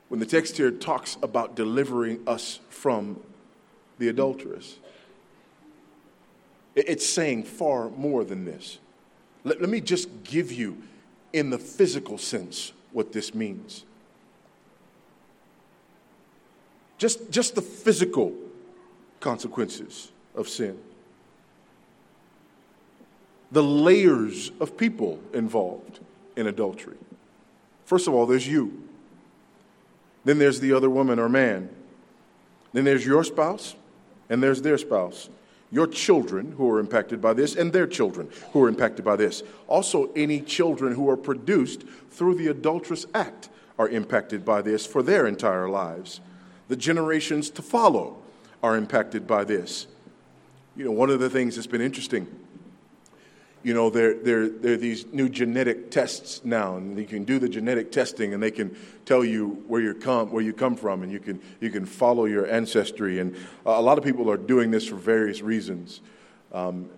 [0.09, 3.21] When the text here talks about delivering us from
[3.99, 4.79] the adulteress,
[6.75, 8.79] it's saying far more than this.
[9.45, 10.83] Let, let me just give you,
[11.33, 13.85] in the physical sense, what this means.
[16.97, 18.33] Just, just the physical
[19.21, 20.79] consequences of sin.
[23.53, 26.01] The layers of people involved
[26.37, 26.97] in adultery.
[27.85, 28.88] First of all, there's you.
[30.29, 31.71] Then there's the other woman or man.
[32.75, 33.75] Then there's your spouse,
[34.29, 35.31] and there's their spouse.
[35.71, 39.43] Your children who are impacted by this, and their children who are impacted by this.
[39.69, 43.49] Also, any children who are produced through the adulterous act
[43.79, 46.21] are impacted by this for their entire lives.
[46.69, 48.19] The generations to follow
[48.63, 49.87] are impacted by this.
[50.77, 52.27] You know, one of the things that's been interesting
[53.63, 57.39] you know, there, there, there are these new genetic tests now, and you can do
[57.39, 61.03] the genetic testing, and they can tell you where you come, where you come from,
[61.03, 63.19] and you can, you can follow your ancestry.
[63.19, 63.37] And
[63.67, 66.01] a lot of people are doing this for various reasons.
[66.53, 66.89] Um,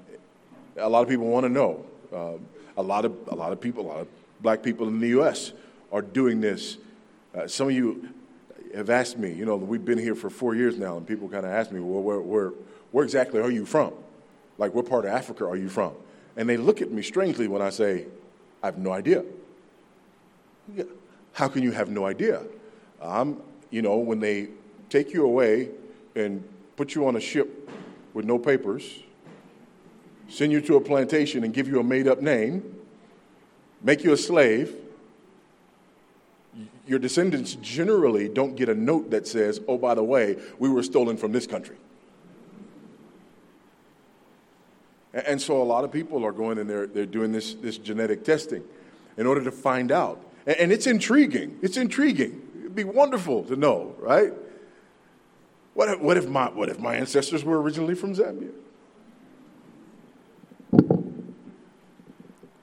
[0.76, 1.84] a lot of people want to know.
[2.12, 2.32] Uh,
[2.76, 4.08] a lot of a lot of people, a lot of
[4.40, 5.52] black people in the U.S.
[5.92, 6.78] are doing this.
[7.34, 8.08] Uh, some of you,
[8.74, 11.44] have asked me, you know, we've been here for four years now, and people kind
[11.44, 12.52] of ask me, well, where, where,
[12.92, 13.92] where exactly are you from?
[14.58, 15.92] Like, what part of Africa are you from?
[16.36, 18.06] And they look at me strangely when I say,
[18.62, 19.24] I have no idea.
[21.32, 22.42] How can you have no idea?
[23.70, 24.48] You know, when they
[24.88, 25.70] take you away
[26.14, 26.42] and
[26.76, 27.70] put you on a ship
[28.14, 29.00] with no papers,
[30.28, 32.76] send you to a plantation and give you a made up name,
[33.82, 34.74] make you a slave,
[36.86, 40.82] your descendants generally don't get a note that says, oh, by the way, we were
[40.82, 41.76] stolen from this country.
[45.12, 48.24] And so a lot of people are going and they're, they're doing this, this genetic
[48.24, 48.62] testing
[49.16, 50.24] in order to find out.
[50.46, 51.58] And it's intriguing.
[51.62, 52.40] It's intriguing.
[52.60, 54.32] It'd be wonderful to know, right?
[55.74, 58.52] What if, what if, my, what if my ancestors were originally from Zambia?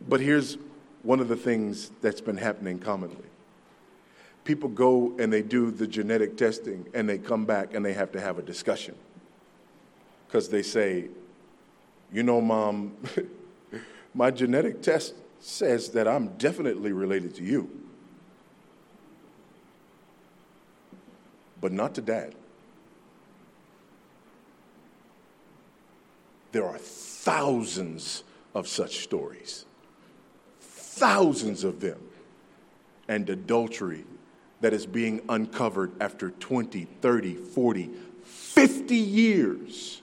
[0.07, 0.57] But here's
[1.03, 3.23] one of the things that's been happening commonly
[4.43, 8.13] people go and they do the genetic testing and they come back and they have
[8.13, 8.95] to have a discussion
[10.25, 11.09] because they say,
[12.11, 12.95] you know, mom,
[14.13, 17.69] my genetic test says that I'm definitely related to you,
[21.61, 22.35] but not to dad.
[26.51, 28.23] There are thousands
[28.55, 29.65] of such stories,
[30.61, 31.99] thousands of them.
[33.09, 34.03] And adultery
[34.61, 37.89] that is being uncovered after 20, 30, 40,
[38.23, 40.01] 50 years.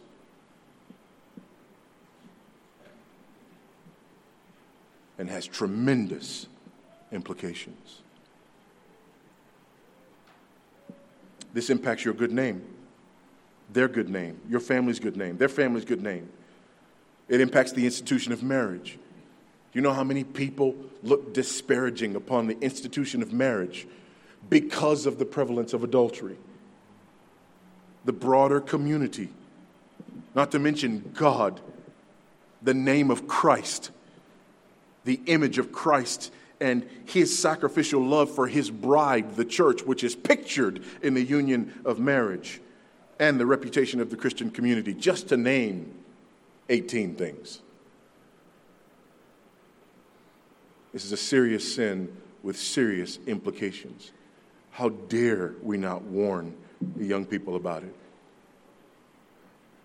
[5.18, 6.46] And has tremendous
[7.12, 8.02] implications.
[11.52, 12.62] This impacts your good name,
[13.72, 16.28] their good name, your family's good name, their family's good name.
[17.28, 18.98] It impacts the institution of marriage.
[19.72, 23.86] You know how many people look disparaging upon the institution of marriage
[24.50, 26.36] because of the prevalence of adultery.
[28.04, 29.30] The broader community,
[30.34, 31.60] not to mention God,
[32.62, 33.90] the name of Christ,
[35.04, 40.14] the image of Christ, and his sacrificial love for his bride, the church, which is
[40.14, 42.60] pictured in the union of marriage,
[43.18, 45.94] and the reputation of the Christian community, just to name
[46.68, 47.60] 18 things.
[50.92, 54.12] This is a serious sin with serious implications.
[54.70, 56.54] How dare we not warn
[56.96, 57.94] the young people about it?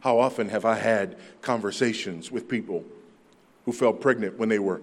[0.02, 2.86] How often have I had conversations with people
[3.66, 4.82] who fell pregnant when they were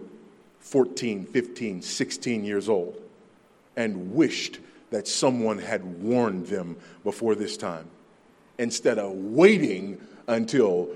[0.67, 3.01] 14, 15, 16 years old
[3.77, 4.59] and wished
[4.91, 7.89] that someone had warned them before this time
[8.59, 10.89] instead of waiting until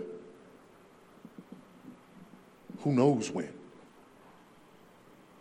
[2.80, 3.52] who knows when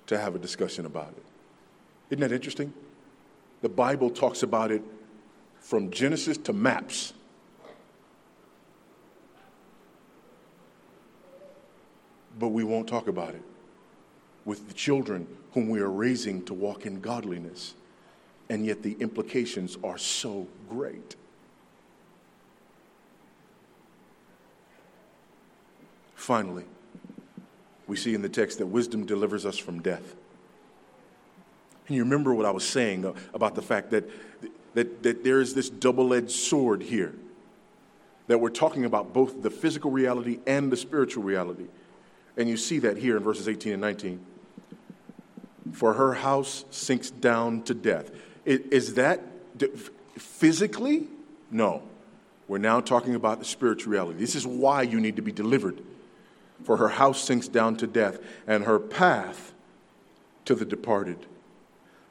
[0.06, 1.24] to have a discussion about it.
[2.12, 2.72] Isn't that interesting?
[3.64, 4.84] The Bible talks about it
[5.60, 7.14] from Genesis to maps.
[12.38, 13.42] But we won't talk about it
[14.50, 17.76] with the children whom we are raising to walk in godliness.
[18.50, 21.16] And yet the implications are so great.
[26.16, 26.64] Finally,
[27.86, 30.16] we see in the text that wisdom delivers us from death.
[31.88, 34.10] And you remember what I was saying about the fact that,
[34.74, 37.14] that, that there is this double edged sword here.
[38.26, 41.68] That we're talking about both the physical reality and the spiritual reality.
[42.36, 44.26] And you see that here in verses 18 and 19.
[45.74, 48.12] For her house sinks down to death.
[48.46, 49.22] Is that
[50.18, 51.08] physically?
[51.52, 51.84] No.
[52.48, 54.20] We're now talking about the spiritual reality.
[54.20, 55.82] This is why you need to be delivered.
[56.64, 59.54] For her house sinks down to death, and her path
[60.46, 61.26] to the departed.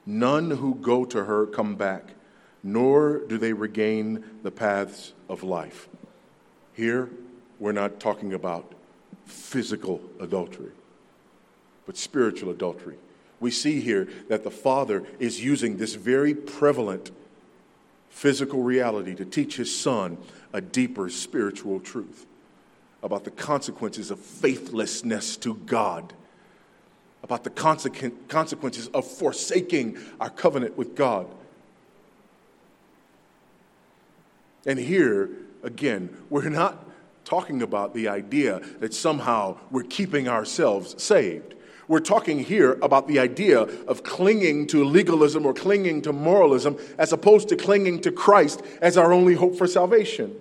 [0.07, 2.15] None who go to her come back,
[2.63, 5.89] nor do they regain the paths of life.
[6.73, 7.11] Here,
[7.59, 8.73] we're not talking about
[9.27, 10.71] physical adultery,
[11.85, 12.97] but spiritual adultery.
[13.41, 17.11] We see here that the Father is using this very prevalent
[18.11, 20.19] physical reality to teach his Son
[20.53, 22.27] a deeper spiritual truth
[23.03, 26.13] about the consequences of faithlessness to God
[27.23, 27.51] about the
[28.29, 31.27] consequences of forsaking our covenant with God.
[34.67, 35.31] And here,
[35.63, 36.85] again, we're not
[37.25, 41.55] talking about the idea that somehow we're keeping ourselves saved.
[41.89, 47.15] We're talking here about the idea of clinging to legalism or clinging to moralism as
[47.15, 50.37] opposed to clinging to Christ as our only hope for salvation.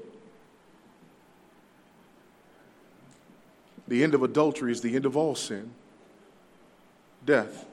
[3.87, 5.71] The end of adultery is the end of all sin
[7.25, 7.65] death.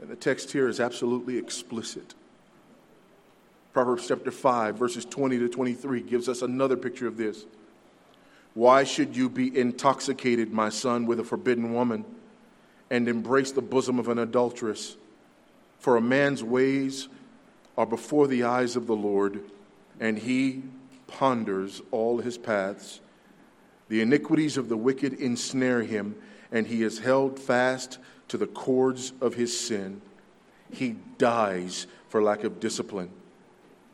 [0.00, 2.14] And the text here is absolutely explicit.
[3.72, 7.46] Proverbs chapter 5, verses 20 to 23 gives us another picture of this.
[8.54, 12.04] Why should you be intoxicated, my son, with a forbidden woman
[12.90, 14.96] and embrace the bosom of an adulteress?
[15.78, 17.08] For a man's ways
[17.76, 19.40] are before the eyes of the Lord,
[20.00, 20.62] and he
[21.06, 23.00] ponders all his paths.
[23.88, 26.16] The iniquities of the wicked ensnare him,
[26.50, 30.02] and he is held fast to the cords of his sin.
[30.72, 33.10] He dies for lack of discipline,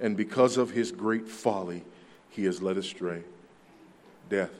[0.00, 1.84] and because of his great folly,
[2.30, 3.22] he is led astray.
[4.28, 4.50] Death.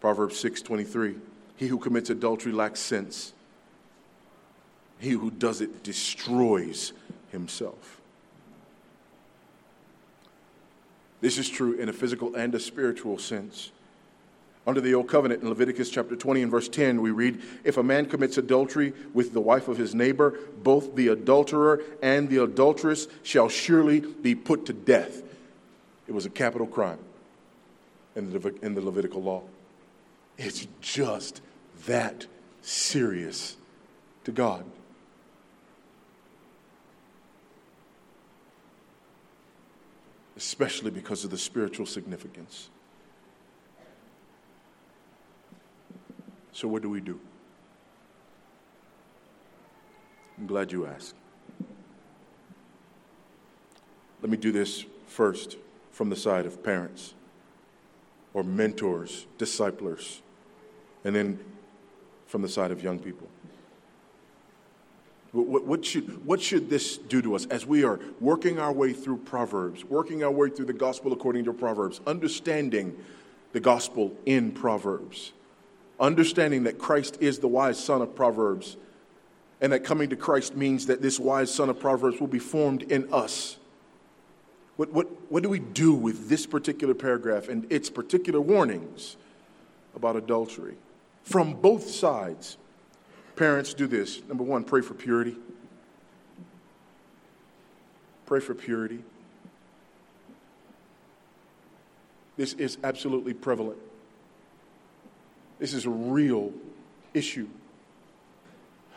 [0.00, 1.20] Proverbs 6:23
[1.60, 3.34] He who commits adultery lacks sense.
[4.98, 6.94] He who does it destroys
[7.30, 8.00] himself.
[11.20, 13.72] This is true in a physical and a spiritual sense.
[14.66, 17.82] Under the Old Covenant in Leviticus chapter 20 and verse 10, we read If a
[17.82, 23.06] man commits adultery with the wife of his neighbor, both the adulterer and the adulteress
[23.22, 25.22] shall surely be put to death.
[26.08, 27.00] It was a capital crime
[28.16, 29.42] in the, in the Levitical law.
[30.38, 31.42] It's just
[31.86, 32.26] that
[32.62, 33.56] serious
[34.24, 34.64] to God.
[40.36, 42.70] Especially because of the spiritual significance.
[46.52, 47.20] So, what do we do?
[50.38, 51.14] I'm glad you asked.
[54.22, 55.56] Let me do this first
[55.92, 57.14] from the side of parents
[58.32, 60.22] or mentors, disciplers,
[61.04, 61.38] and then
[62.30, 63.26] from the side of young people.
[65.32, 69.18] What, should, what should this do to us as we are working our way through
[69.18, 72.96] Proverbs, working our way through the gospel according to Proverbs, understanding
[73.52, 75.32] the gospel in Proverbs,
[75.98, 78.76] understanding that Christ is the wise son of Proverbs,
[79.60, 82.82] and that coming to Christ means that this wise son of Proverbs will be formed
[82.82, 83.56] in us?
[84.76, 89.16] What, what, what do we do with this particular paragraph and its particular warnings
[89.94, 90.76] about adultery?
[91.22, 92.56] From both sides,
[93.36, 94.22] parents do this.
[94.26, 95.36] Number one, pray for purity.
[98.26, 99.02] Pray for purity.
[102.36, 103.78] This is absolutely prevalent.
[105.58, 106.52] This is a real
[107.12, 107.48] issue.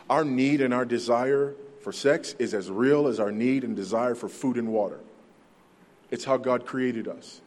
[0.10, 4.16] Our need and our desire for sex is as real as our need and desire
[4.16, 5.00] for food and water.
[6.10, 7.42] It's how God created us.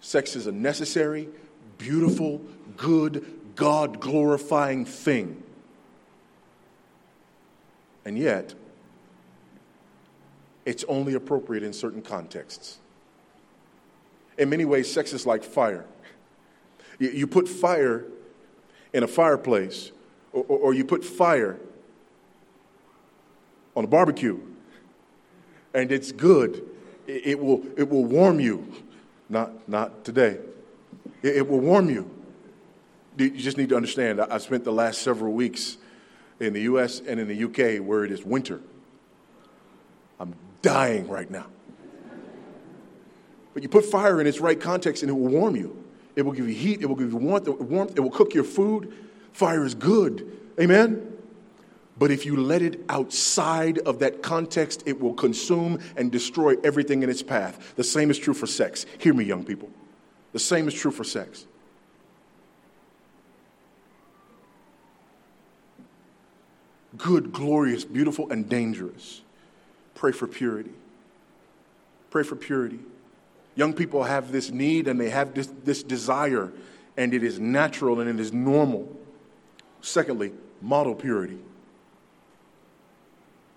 [0.00, 1.28] Sex is a necessary,
[1.76, 2.40] beautiful,
[2.76, 5.42] good, God glorifying thing.
[8.04, 8.54] And yet,
[10.64, 12.78] it's only appropriate in certain contexts.
[14.38, 15.84] In many ways, sex is like fire.
[17.00, 18.04] You put fire
[18.92, 19.90] in a fireplace,
[20.32, 21.58] or, you put fire
[23.74, 24.38] on a barbecue,
[25.74, 26.64] and it's good.
[27.08, 28.72] It will, it will warm you.
[29.28, 30.38] Not, not today.
[31.22, 32.17] It, it will warm you
[33.18, 35.76] you just need to understand, I spent the last several weeks
[36.40, 38.60] in the US and in the UK where it is winter.
[40.20, 41.46] I'm dying right now.
[43.54, 45.84] But you put fire in its right context and it will warm you.
[46.14, 48.44] It will give you heat, it will give you warmth, warmth, it will cook your
[48.44, 48.92] food.
[49.32, 50.38] Fire is good.
[50.60, 51.16] Amen?
[51.98, 57.02] But if you let it outside of that context, it will consume and destroy everything
[57.02, 57.74] in its path.
[57.74, 58.86] The same is true for sex.
[58.98, 59.70] Hear me, young people.
[60.32, 61.47] The same is true for sex.
[66.98, 69.22] Good, glorious, beautiful, and dangerous.
[69.94, 70.72] Pray for purity.
[72.10, 72.80] Pray for purity.
[73.54, 76.52] Young people have this need and they have this, this desire,
[76.96, 78.94] and it is natural and it is normal.
[79.80, 81.38] Secondly, model purity.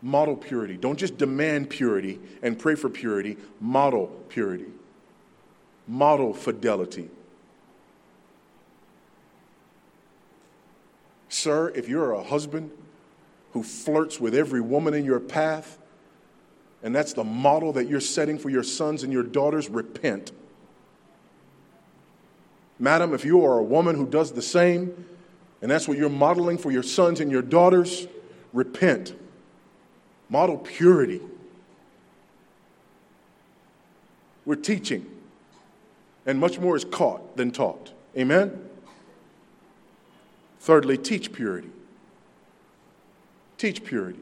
[0.01, 0.77] Model purity.
[0.77, 4.65] Don't just demand purity and pray for purity, model purity.
[5.87, 7.09] Model fidelity.
[11.29, 12.71] Sir, if you're a husband
[13.53, 15.77] who flirts with every woman in your path,
[16.83, 20.31] and that's the model that you're setting for your sons and your daughters, repent.
[22.79, 25.05] Madam, if you are a woman who does the same,
[25.61, 28.07] and that's what you're modeling for your sons and your daughters,
[28.53, 29.13] repent.
[30.29, 31.21] Model purity.
[34.45, 35.05] We're teaching,
[36.25, 37.93] and much more is caught than taught.
[38.17, 38.69] Amen?
[40.59, 41.69] Thirdly, teach purity.
[43.61, 44.17] Teach purity.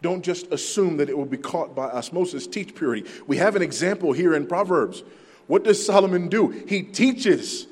[0.00, 2.46] Don't just assume that it will be caught by osmosis.
[2.46, 3.06] Teach purity.
[3.26, 5.02] We have an example here in Proverbs.
[5.48, 6.48] What does Solomon do?
[6.48, 7.66] He teaches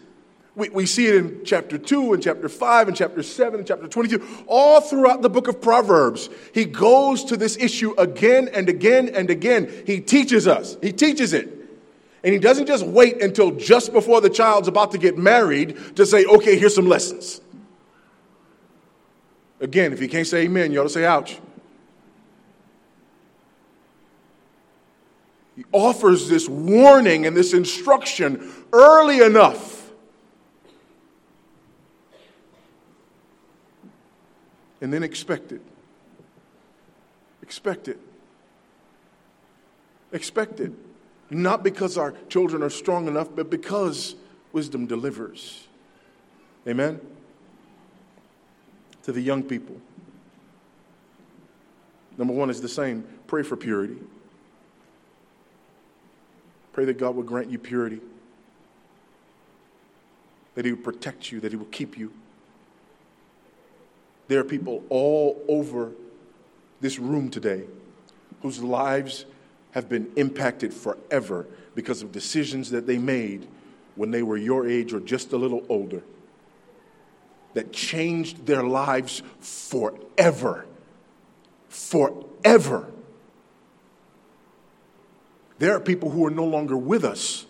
[0.54, 3.88] We, we see it in chapter 2 and chapter 5 and chapter 7 and chapter
[3.88, 4.44] 22.
[4.46, 9.30] All throughout the book of Proverbs, he goes to this issue again and again and
[9.30, 9.72] again.
[9.86, 11.48] He teaches us, he teaches it.
[12.22, 16.04] And he doesn't just wait until just before the child's about to get married to
[16.04, 17.40] say, okay, here's some lessons.
[19.60, 21.38] Again, if you can't say amen, you ought to say ouch.
[25.56, 29.78] He offers this warning and this instruction early enough
[34.80, 35.60] and then expect it.
[37.42, 37.98] Expect it.
[40.12, 40.72] Expect it.
[41.30, 44.14] Not because our children are strong enough, but because
[44.52, 45.66] wisdom delivers.
[46.66, 47.00] Amen?
[49.08, 49.74] To the young people.
[52.18, 53.96] Number one is the same pray for purity.
[56.74, 58.02] Pray that God will grant you purity,
[60.54, 62.12] that He will protect you, that He will keep you.
[64.26, 65.92] There are people all over
[66.82, 67.64] this room today
[68.42, 69.24] whose lives
[69.70, 73.48] have been impacted forever because of decisions that they made
[73.94, 76.02] when they were your age or just a little older
[77.54, 80.66] that changed their lives forever.
[81.68, 82.90] Forever.
[85.58, 87.46] There are people who are no longer with us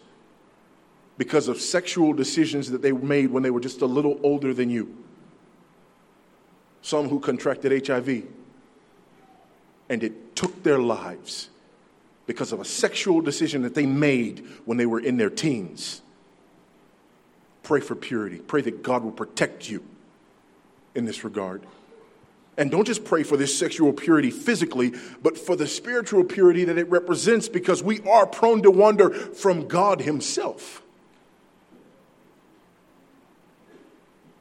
[1.19, 4.71] because of sexual decisions that they made when they were just a little older than
[4.71, 4.99] you
[6.89, 8.25] some who contracted HIV,
[9.89, 11.51] and it took their lives
[12.27, 16.03] because of a sexual decision that they made when they were in their teens.
[17.69, 18.39] Pray for purity.
[18.39, 19.85] Pray that God will protect you
[20.95, 21.63] in this regard.
[22.57, 26.79] And don't just pray for this sexual purity physically, but for the spiritual purity that
[26.79, 30.81] it represents because we are prone to wander from God Himself.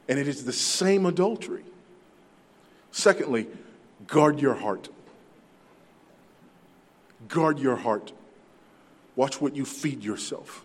[0.08, 1.64] And it is the same adultery.
[2.92, 3.46] Secondly,
[4.06, 4.88] guard your heart.
[7.28, 8.10] Guard your heart.
[9.16, 10.64] Watch what you feed yourself.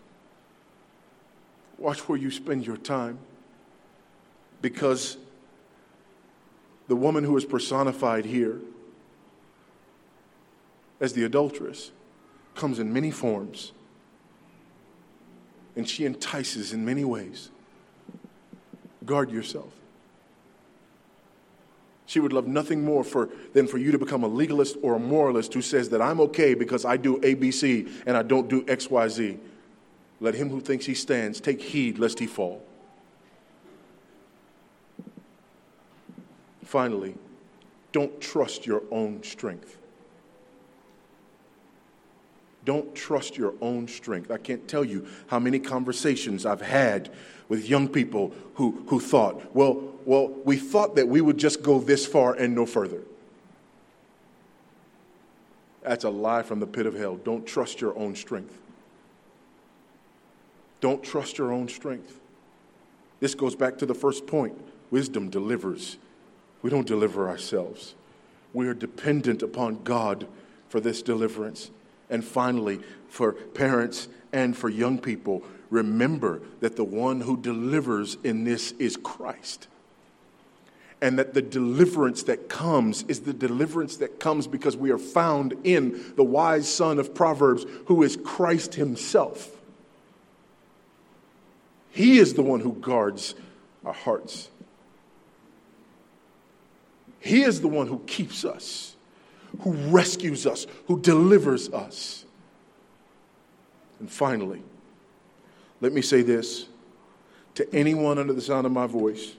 [1.84, 3.18] Watch where you spend your time.
[4.62, 5.18] Because
[6.88, 8.58] the woman who is personified here
[10.98, 11.90] as the adulteress
[12.54, 13.72] comes in many forms.
[15.76, 17.50] And she entices in many ways.
[19.04, 19.74] Guard yourself.
[22.06, 24.98] She would love nothing more for, than for you to become a legalist or a
[24.98, 29.38] moralist who says that I'm okay because I do ABC and I don't do XYZ.
[30.24, 32.64] Let him who thinks he stands take heed lest he fall.
[36.64, 37.14] Finally,
[37.92, 39.76] don't trust your own strength.
[42.64, 44.30] Don't trust your own strength.
[44.30, 47.12] I can't tell you how many conversations I've had
[47.50, 51.78] with young people who, who thought, well, well, we thought that we would just go
[51.80, 53.02] this far and no further.
[55.82, 57.16] That's a lie from the pit of hell.
[57.16, 58.58] Don't trust your own strength.
[60.84, 62.20] Don't trust your own strength.
[63.18, 64.54] This goes back to the first point
[64.90, 65.96] wisdom delivers.
[66.60, 67.94] We don't deliver ourselves,
[68.52, 70.26] we are dependent upon God
[70.68, 71.70] for this deliverance.
[72.10, 78.44] And finally, for parents and for young people, remember that the one who delivers in
[78.44, 79.68] this is Christ.
[81.00, 85.54] And that the deliverance that comes is the deliverance that comes because we are found
[85.64, 89.62] in the wise son of Proverbs, who is Christ himself.
[91.94, 93.36] He is the one who guards
[93.84, 94.50] our hearts.
[97.20, 98.96] He is the one who keeps us,
[99.60, 102.24] who rescues us, who delivers us.
[104.00, 104.60] And finally,
[105.80, 106.66] let me say this
[107.54, 109.36] to anyone under the sound of my voice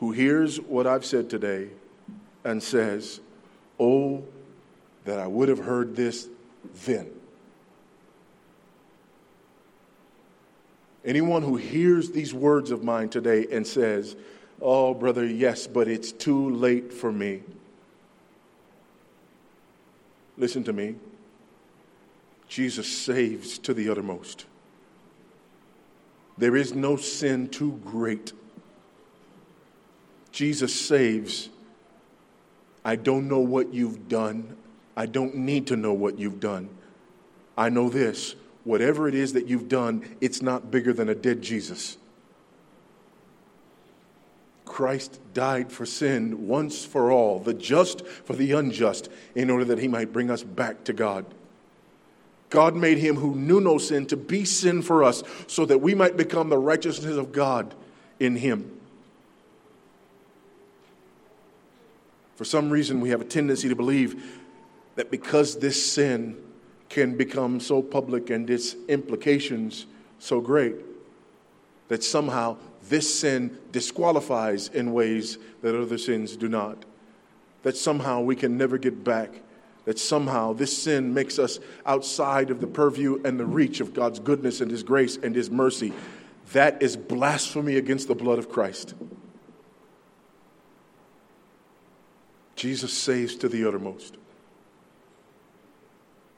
[0.00, 1.70] who hears what I've said today
[2.44, 3.20] and says,
[3.80, 4.24] Oh,
[5.06, 6.28] that I would have heard this
[6.84, 7.17] then.
[11.04, 14.16] Anyone who hears these words of mine today and says,
[14.60, 17.42] Oh, brother, yes, but it's too late for me.
[20.36, 20.96] Listen to me.
[22.48, 24.46] Jesus saves to the uttermost.
[26.38, 28.32] There is no sin too great.
[30.32, 31.50] Jesus saves.
[32.84, 34.56] I don't know what you've done.
[34.96, 36.68] I don't need to know what you've done.
[37.56, 38.34] I know this
[38.68, 41.96] whatever it is that you've done, it's not bigger than a dead Jesus.
[44.66, 49.78] Christ died for sin once for all, the just for the unjust, in order that
[49.78, 51.24] he might bring us back to God.
[52.50, 55.94] God made him who knew no sin to be sin for us so that we
[55.94, 57.74] might become the righteousness of God
[58.20, 58.78] in him.
[62.36, 64.42] For some reason, we have a tendency to believe
[64.96, 66.36] that because this sin
[66.98, 69.86] can become so public and its implications
[70.18, 70.74] so great,
[71.86, 72.56] that somehow
[72.88, 76.84] this sin disqualifies in ways that other sins do not.
[77.62, 79.30] That somehow we can never get back.
[79.84, 84.18] That somehow this sin makes us outside of the purview and the reach of God's
[84.18, 85.92] goodness and His grace and His mercy.
[86.52, 88.94] That is blasphemy against the blood of Christ.
[92.56, 94.17] Jesus saves to the uttermost.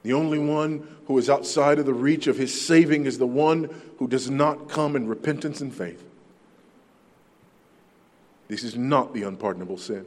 [0.02, 3.68] The only one who is outside of the reach of his saving is the one
[3.98, 6.02] who does not come in repentance and faith.
[8.48, 10.06] This is not the unpardonable sin.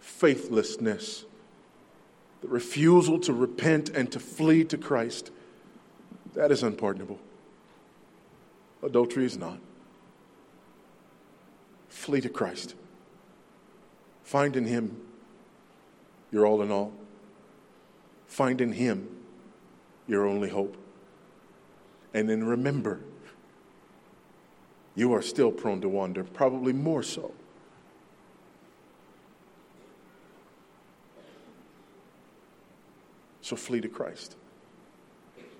[0.00, 1.24] Faithlessness,
[2.42, 5.30] the refusal to repent and to flee to Christ,
[6.34, 7.18] that is unpardonable.
[8.82, 9.58] Adultery is not.
[11.88, 12.74] Flee to Christ.
[14.24, 15.00] Find in Him
[16.30, 16.92] your all in all.
[18.30, 19.08] Find in Him
[20.06, 20.76] your only hope.
[22.14, 23.00] And then remember
[24.94, 27.32] you are still prone to wander, probably more so.
[33.42, 34.36] So flee to Christ.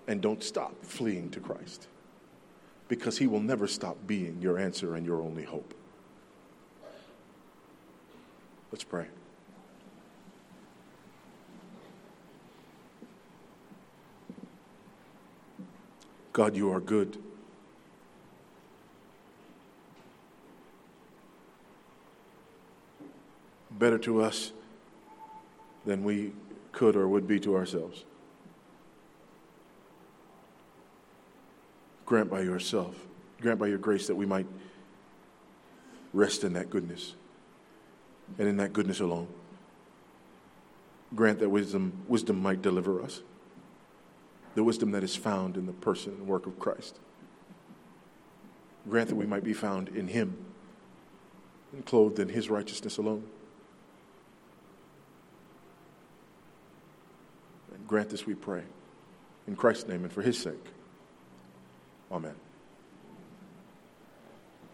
[0.07, 1.89] And don't stop fleeing to Christ
[2.87, 5.75] because he will never stop being your answer and your only hope.
[8.71, 9.07] Let's pray.
[16.33, 17.19] God, you are good.
[23.81, 24.53] better to us
[25.87, 26.33] than we
[26.71, 28.05] could or would be to ourselves.
[32.05, 32.95] Grant by yourself,
[33.41, 34.47] grant by your grace that we might
[36.13, 37.15] rest in that goodness
[38.39, 39.29] and in that goodness alone.
[41.15, 43.23] Grant that wisdom, wisdom might deliver us,
[44.61, 46.99] the wisdom that is found in the person and work of Christ.
[48.87, 50.37] Grant that we might be found in Him
[51.73, 53.25] and clothed in His righteousness alone.
[57.75, 58.65] And Grant this, we pray.
[59.47, 60.67] In Christ's name and for his sake.
[62.13, 62.35] Amen.